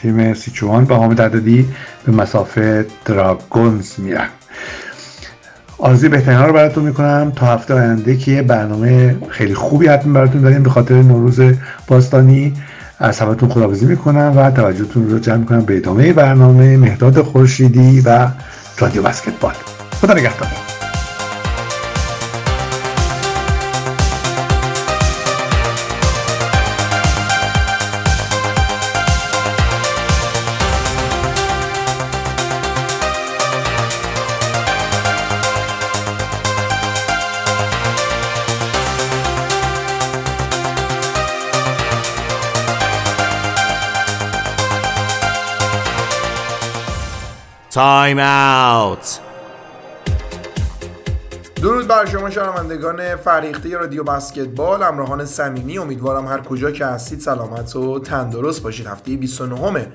تیم 0.03 0.35
سیچوان 0.35 0.85
با 0.85 0.97
حامد 0.97 1.21
حدادی 1.21 1.69
به 2.07 2.13
مسافه 2.13 2.87
دراگونز 3.05 3.91
میرن. 3.99 4.29
آرزوی 5.79 6.09
بهترین 6.09 6.39
رو 6.39 6.53
براتون 6.53 6.85
می‌کنم. 6.85 7.33
تا 7.37 7.47
هفته 7.47 7.75
آینده 7.75 8.17
که 8.17 8.43
برنامه 8.43 9.17
خیلی 9.29 9.55
خوبی 9.55 9.87
حتما 9.87 10.13
براتون 10.13 10.41
داریم 10.41 10.63
به 10.63 10.71
خاطر 10.71 10.95
نوروز 10.95 11.41
باستانی. 11.87 12.55
از 12.99 13.21
همتون 13.21 13.49
خداحافظی 13.49 13.87
می‌کنم 13.87 14.33
و 14.37 14.51
توجهتون 14.51 15.11
رو 15.11 15.19
جمع 15.19 15.37
می‌کنم 15.37 15.61
به 15.61 15.77
ادامه 15.77 16.13
برنامه 16.13 16.77
مهداد 16.77 17.23
خورشیدی 17.23 18.01
و 18.01 18.29
رادیو 18.79 19.03
بسکتبال. 19.03 19.55
خدا 20.01 20.15
نگهدار. 20.15 20.72
تایم 47.75 48.19
اوت 48.19 49.21
درود 51.63 51.89
بر 51.89 52.07
شما 52.07 52.31
شنوندگان 52.31 53.17
فریخته 53.17 53.77
رادیو 53.77 54.05
بسکتبال 54.05 54.83
همراهان 54.83 55.25
صمیمی. 55.25 55.79
امیدوارم 55.79 56.27
هر 56.27 56.41
کجا 56.41 56.71
که 56.71 56.87
هستید 56.87 57.21
سلامت 57.21 57.77
و 57.77 57.99
تندرست 57.99 58.63
باشید. 58.63 58.87
هفته 58.87 59.17
29 59.17 59.87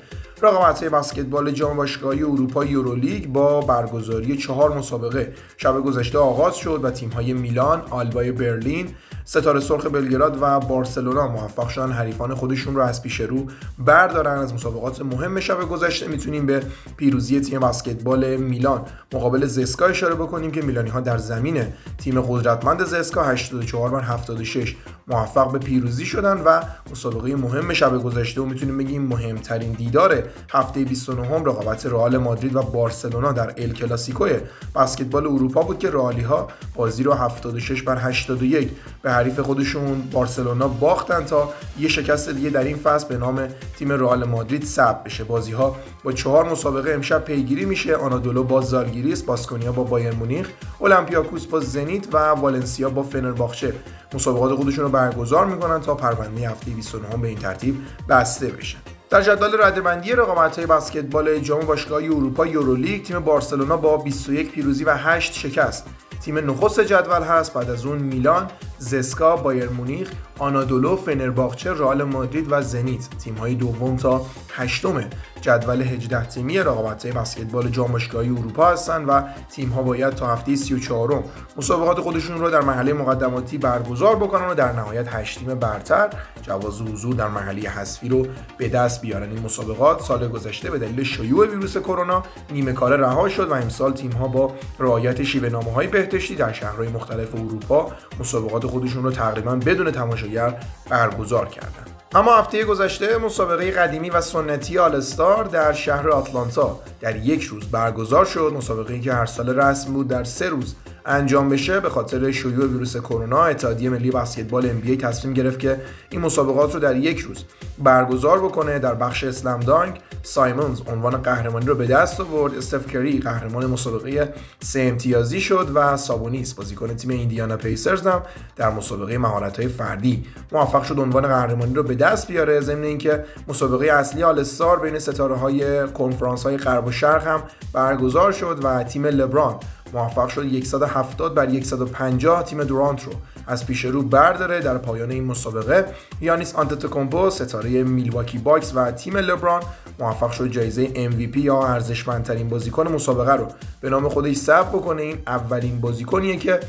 رقابت 0.42 0.84
بسکتبال 0.84 1.52
جام 1.52 1.78
باشگاهی 1.78 2.24
اروپا 2.24 2.66
یورولیگ 2.66 3.28
با 3.28 3.62
برگزاری 3.62 4.38
چهار 4.38 4.78
مسابقه. 4.78 5.34
شب 5.58 5.82
گذشته 5.82 6.18
آغاز 6.18 6.56
شد 6.56 6.80
و 6.84 6.92
تیم‌های 6.92 7.34
میلان، 7.34 7.82
آلبای 7.90 8.32
برلین، 8.32 8.96
ستاره 9.30 9.60
سرخ 9.60 9.86
بلگراد 9.86 10.38
و 10.42 10.60
بارسلونا 10.60 11.28
موفق 11.28 11.68
شدن 11.68 11.92
حریفان 11.92 12.36
خودشون 12.36 12.76
رو 12.76 12.82
از 12.82 13.02
پیش 13.04 13.22
رو 13.22 13.46
بردارن 13.80 14.40
از 14.40 14.54
مسابقات 14.54 15.02
مهم 15.02 15.40
شب 15.40 15.70
گذشته 15.70 16.08
می‌تونیم 16.08 16.46
به 16.46 16.64
پیروزی 16.98 17.42
تیم 17.42 17.60
بسکتبال 17.60 18.36
میلان 18.36 18.82
مقابل 19.14 19.46
زسکا 19.46 19.86
اشاره 19.86 20.16
بکنیم 20.16 20.52
که 20.52 20.62
میلانی 20.62 20.90
ها 20.90 21.02
در 21.02 21.18
زمین 21.18 21.64
تیم 21.98 22.22
قدرتمند 22.22 22.84
زسکا 22.84 23.24
84 23.24 23.90
بر 23.90 24.02
76 24.02 24.76
موفق 25.08 25.52
به 25.52 25.60
پیروزی 25.60 26.06
شدن 26.06 26.42
و 26.46 26.62
مسابقه 26.92 27.36
مهم 27.36 27.74
شب 27.74 28.04
گذشته 28.04 28.42
و 28.42 28.46
می‌تونیم 28.46 28.78
بگیم 28.78 29.02
مهمترین 29.02 29.72
دیدار 29.72 30.24
هفته 30.50 30.84
29 30.84 31.28
هم 31.28 31.46
رقابت 31.46 31.86
رئال 31.86 32.18
مادرید 32.18 32.56
و 32.56 32.62
بارسلونا 32.62 33.32
در 33.32 33.54
ال 33.58 33.74
کلاسیکو 33.74 34.28
بسکتبال 34.76 35.28
اروپا 35.28 35.62
بود 35.62 35.80
که 35.80 35.90
رئالی 35.92 36.22
ها 36.22 36.48
بازی 36.76 37.04
رو 37.04 37.14
76 37.14 37.82
بر 37.82 37.98
81 37.98 38.70
به 39.02 39.17
حریف 39.18 39.40
خودشون 39.40 40.02
بارسلونا 40.12 40.68
باختن 40.68 41.26
تا 41.26 41.54
یه 41.80 41.90
شکست 41.90 42.30
دیگه 42.30 42.50
در 42.50 42.64
این 42.64 42.78
فصل 42.78 43.08
به 43.08 43.18
نام 43.18 43.48
تیم 43.80 43.92
رئال 43.92 44.24
مادرید 44.24 44.64
ثبت 44.66 45.04
بشه. 45.04 45.24
بازی 45.24 45.52
ها 45.52 45.76
با 46.04 46.12
چهار 46.12 46.50
مسابقه 46.50 46.92
امشب 46.92 47.26
پیگیری 47.26 47.66
میشه. 47.66 47.96
آنادولو 47.96 48.44
با 48.44 48.62
زالگیریس 48.62 49.24
باسکونیا 49.24 49.72
با 49.72 49.84
بایر 49.84 50.16
مونیخ 50.16 50.50
اولمپیاکوس 50.80 51.46
با 51.46 51.60
زنیت 51.60 52.14
و 52.14 52.18
والنسیا 52.18 52.90
با 52.90 53.04
فنرباخچه. 53.04 53.74
مسابقات 54.14 54.56
خودشون 54.56 54.84
رو 54.84 54.90
برگزار 54.90 55.46
می‌کنن 55.46 55.82
تا 55.82 55.96
پرونده 55.96 56.50
هفته 56.50 56.72
29 56.72 57.18
به 57.18 57.28
این 57.28 57.38
ترتیب 57.38 57.78
بسته 58.10 58.48
بشه 58.48 58.78
در 59.10 59.22
جدول 59.22 59.50
ردبندی 59.62 60.12
رقابت‌های 60.12 60.68
بسکتبال 60.68 61.40
جام 61.40 61.60
باشگاهی 61.60 62.08
اروپا 62.08 62.46
یورولیگ 62.46 63.04
تیم 63.04 63.20
بارسلونا 63.20 63.78
با 63.78 63.98
21 63.98 64.52
پیروزی 64.52 64.84
و 64.84 64.96
8 64.96 65.34
شکست. 65.34 65.86
تیم 66.22 66.38
نخست 66.38 66.80
جدول 66.80 67.24
هست. 67.24 67.54
بعد 67.54 67.70
از 67.70 67.86
اون 67.86 67.98
میلان، 67.98 68.48
زسکا، 68.80 69.36
بایر 69.36 69.70
مونیخ، 69.70 70.12
آنادولو، 70.40 70.96
فنرباخچه، 70.96 71.74
رئال 71.74 72.04
مادرید 72.04 72.48
و 72.50 72.62
زنیت. 72.62 73.10
تیم‌های 73.24 73.56
دوم 73.56 73.96
تا 73.96 74.26
هشتم 74.52 75.04
جدول 75.48 75.82
18 75.82 76.26
تیمی 76.26 76.60
رقابت‌های 76.60 77.12
بسکتبال 77.12 77.70
جام 77.70 77.92
باشگاهی 77.92 78.30
اروپا 78.30 78.68
هستند 78.70 79.10
و 79.10 79.24
تیم‌ها 79.52 79.82
باید 79.82 80.10
تا 80.10 80.28
هفته 80.28 80.56
34 80.56 81.24
مسابقات 81.58 82.00
خودشون 82.00 82.38
رو 82.38 82.50
در 82.50 82.62
مرحله 82.62 82.94
مقدماتی 82.94 83.58
برگزار 83.58 84.16
بکنن 84.16 84.48
و 84.48 84.56
در 84.56 84.72
نهایت 84.72 85.08
8 85.16 85.40
تیم 85.40 85.54
برتر 85.60 86.10
جواز 86.42 86.82
حضور 86.82 87.16
در 87.16 87.28
مرحله 87.28 87.70
حذفی 87.70 88.10
رو 88.10 88.28
به 88.58 88.70
دست 88.70 89.02
بیارن 89.02 89.30
این 89.30 89.44
مسابقات 89.44 90.02
سال 90.02 90.28
گذشته 90.28 90.72
به 90.72 90.80
دلیل 90.80 91.04
شیوع 91.04 91.48
ویروس 91.48 91.78
کرونا 91.78 92.24
نیمه 92.52 92.74
کاره 92.74 92.98
رها 92.98 93.30
شد 93.30 93.50
و 93.50 93.54
امسال 93.54 93.94
تیم‌ها 93.94 94.28
با 94.28 94.54
رعایت 94.80 95.24
شیوه 95.24 95.50
نامه‌های 95.50 95.88
بهداشتی 95.88 96.36
در 96.36 96.54
شهرهای 96.54 96.88
مختلف 96.88 97.36
اروپا 97.36 97.92
مسابقات 98.20 98.66
خودشون 98.66 99.04
رو 99.04 99.12
تقریبا 99.12 99.56
بدون 99.56 99.92
تماشاگر 99.92 100.60
برگزار 100.90 101.46
کردند. 101.48 101.98
اما 102.16 102.36
هفته 102.38 102.66
گذشته 102.66 103.18
مسابقه 103.18 103.72
قدیمی 103.72 104.10
و 104.10 104.22
سنتی 104.22 104.78
آلستار 104.78 105.44
در 105.44 105.74
شهر 105.74 106.10
آتلانتا 106.10 106.80
در 107.02 107.16
یک 107.16 107.44
روز 107.44 107.66
برگزار 107.66 108.26
شد. 108.26 108.54
مسابقه 108.58 109.00
که 109.00 109.14
هر 109.14 109.26
سال 109.26 109.50
رسم 109.50 109.94
بود 109.94 110.08
در 110.08 110.24
سه 110.24 110.50
روز. 110.50 110.76
انجام 111.08 111.50
بشه 111.50 111.80
به 111.80 111.90
خاطر 111.90 112.32
شیوع 112.32 112.66
ویروس 112.66 112.98
کرونا 112.98 113.44
اتحادیه 113.44 113.90
ملی 113.90 114.12
بسکتبال 114.12 114.70
NBA 114.70 115.02
تصمیم 115.02 115.34
گرفت 115.34 115.60
که 115.60 115.82
این 116.10 116.22
مسابقات 116.22 116.74
رو 116.74 116.80
در 116.80 116.96
یک 116.96 117.20
روز 117.20 117.44
برگزار 117.84 118.40
بکنه 118.40 118.80
در 118.80 118.94
بخش 118.94 119.24
اسلم 119.24 119.60
دانک. 119.60 120.02
سایمونز 120.24 120.82
عنوان 120.88 121.18
قهرمانی 121.18 121.66
رو 121.66 121.76
به 121.76 121.86
دست 121.88 122.22
آورد. 122.22 122.58
استف 122.58 122.88
کری 122.88 123.20
قهرمان 123.20 123.66
مسابقه 123.66 124.34
سه 124.60 124.82
امتیازی 124.82 125.42
شد 125.42 125.72
و 125.74 125.98
سابونیس 125.98 126.54
بازیکن 126.54 126.96
تیم 126.96 127.12
ایندیانا 127.12 127.58
پیسرز 127.58 128.08
هم 128.08 128.22
در 128.56 128.70
مسابقه 128.70 129.18
مهارت‌های 129.18 129.68
فردی 129.68 130.26
موفق 130.52 130.84
شد 130.84 131.00
عنوان 131.00 131.28
قهرمانی 131.28 131.74
رو 131.74 131.84
به 131.84 131.96
دست 131.96 132.28
بیاره. 132.28 132.62
ضمن 132.62 132.84
اینکه 132.84 133.26
مسابقه 133.48 133.86
اصلی 133.86 134.24
آلستار 134.24 134.80
بین 134.80 135.00
ستاره 135.00 135.36
های 135.36 135.88
کنفرانس 135.88 136.44
های 136.44 136.58
غرب 136.58 136.88
و 136.88 136.92
شرق 136.92 137.28
هم 137.28 137.44
برگزار 137.74 138.32
شد 138.32 138.60
و 138.64 138.84
تیم 138.84 139.06
لبران 139.06 139.56
موفق 139.94 140.28
شد 140.28 140.64
170 140.64 141.36
بر 141.36 141.62
150 141.62 142.44
تیم 142.44 142.64
دورانت 142.64 143.04
رو. 143.04 143.12
از 143.48 143.66
پیش 143.66 143.86
رو 143.86 144.04
برداره 144.04 144.60
در 144.60 144.78
پایان 144.78 145.12
این 145.12 145.24
مسابقه. 145.24 145.86
یانیس 146.22 146.56
آنتتوکومپو 146.56 147.30
ستاره 147.30 147.84
میلواکی 147.84 148.38
باکس 148.38 148.72
و 148.76 148.92
تیم 148.92 149.18
لبران 149.18 149.62
موفق 150.00 150.32
شد 150.32 150.48
جایزه 150.48 150.88
MVP 150.88 151.38
یا 151.38 151.68
ارزشمندترین 151.68 152.50
بازیکن 152.50 152.88
مسابقه 152.88 153.34
رو 153.34 153.48
به 153.82 153.90
نام 153.90 154.10
خودش 154.10 154.36
ثبت 154.36 154.70
بکنه. 154.70 155.02
این 155.02 155.18
اولین 155.28 155.82
بازیکنیه 155.82 156.38
که 156.38 156.60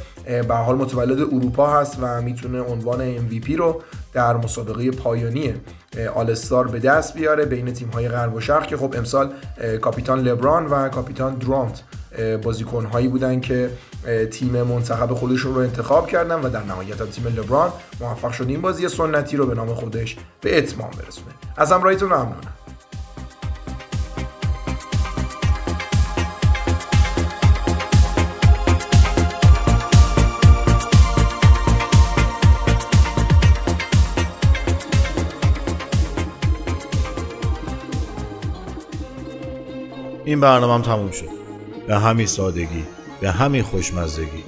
به 0.48 0.51
هر 0.51 0.54
حال 0.54 0.76
متولد 0.76 1.20
اروپا 1.20 1.66
هست 1.80 1.96
و 2.00 2.22
می‌تونه 2.22 2.60
عنوان 2.60 3.16
MVP 3.18 3.50
رو 3.50 3.82
در 4.12 4.36
مسابقه 4.36 4.90
پایانی 4.90 5.54
آلستار 6.14 6.68
به 6.68 6.78
دست 6.78 7.14
بیاره 7.14 7.44
بین 7.44 7.72
تیم 7.72 7.88
های 7.88 8.08
غرب 8.08 8.34
و 8.34 8.40
شرق 8.40 8.66
که 8.66 8.76
خب 8.76 8.94
امسال 8.96 9.32
کاپیتان 9.80 10.20
لبران 10.20 10.66
و 10.66 10.88
کاپیتان 10.88 11.34
درانت 11.34 11.82
بازیکن 12.42 12.84
هایی 12.84 13.09
بودن 13.09 13.40
که 13.40 13.70
تیم 14.30 14.62
منتخب 14.62 15.14
خودشون 15.14 15.54
رو 15.54 15.61
انتخاب 15.61 16.06
کردن 16.06 16.40
و 16.40 16.48
در 16.48 16.62
نهایت 16.62 17.11
تیم 17.11 17.26
لبران 17.26 17.72
موفق 18.00 18.32
شد 18.32 18.48
این 18.48 18.61
بازی 18.61 18.88
سنتی 18.88 19.36
رو 19.36 19.46
به 19.46 19.54
نام 19.54 19.74
خودش 19.74 20.16
به 20.40 20.59
اتمام 20.59 20.90
برسونه. 20.90 21.34
از 21.56 21.72
همراهیتون 21.72 22.09
ممنونم. 22.09 22.52
این 40.24 40.40
برنامه 40.40 40.74
هم 40.74 40.82
تموم 40.82 41.11
شد. 41.11 41.47
به 41.89 41.99
همین 41.99 42.26
سادگی 42.26 42.84
به 43.20 43.30
همین 43.30 43.62
خوشمزدگی 43.62 44.45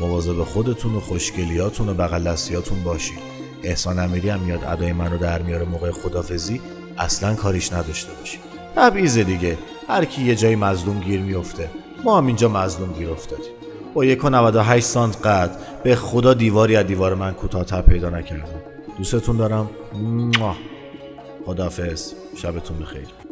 مواظب 0.00 0.42
خودتون 0.42 0.94
و 0.94 1.00
خوشگلیاتون 1.00 1.88
و 1.88 1.94
بغل 1.94 2.22
دستیاتون 2.22 2.84
باشید 2.84 3.18
احسان 3.62 3.98
امیری 3.98 4.28
هم 4.28 4.40
میاد 4.40 4.64
ادای 4.64 4.92
من 4.92 5.12
رو 5.12 5.18
در 5.18 5.42
میاره 5.42 5.64
موقع 5.64 5.90
خدافزی. 5.90 6.60
اصلا 6.98 7.34
کاریش 7.34 7.72
نداشته 7.72 8.12
باشید 8.12 8.40
تبعیض 8.76 9.18
دیگه. 9.18 9.58
هر 9.88 10.04
کی 10.04 10.22
یه 10.22 10.34
جایی 10.34 10.56
مظلوم 10.56 11.00
گیر 11.00 11.20
میفته. 11.20 11.70
ما 12.04 12.18
هم 12.18 12.26
اینجا 12.26 12.48
مظلوم 12.48 12.92
گیر 12.92 13.10
افتادیم. 13.10 13.52
با 13.94 14.04
یک 14.04 14.24
98 14.24 14.86
سانت 14.86 15.26
قد 15.26 15.50
به 15.82 15.96
خدا 15.96 16.34
دیواری 16.34 16.76
از 16.76 16.86
دیوار 16.86 17.14
من 17.14 17.32
کوتاهتر 17.32 17.82
پیدا 17.82 18.10
نکردم. 18.10 18.62
دوستتون 18.98 19.36
دارم. 19.36 19.70
خدافز. 21.46 22.12
شبتون 22.36 22.78
بخیر. 22.78 23.29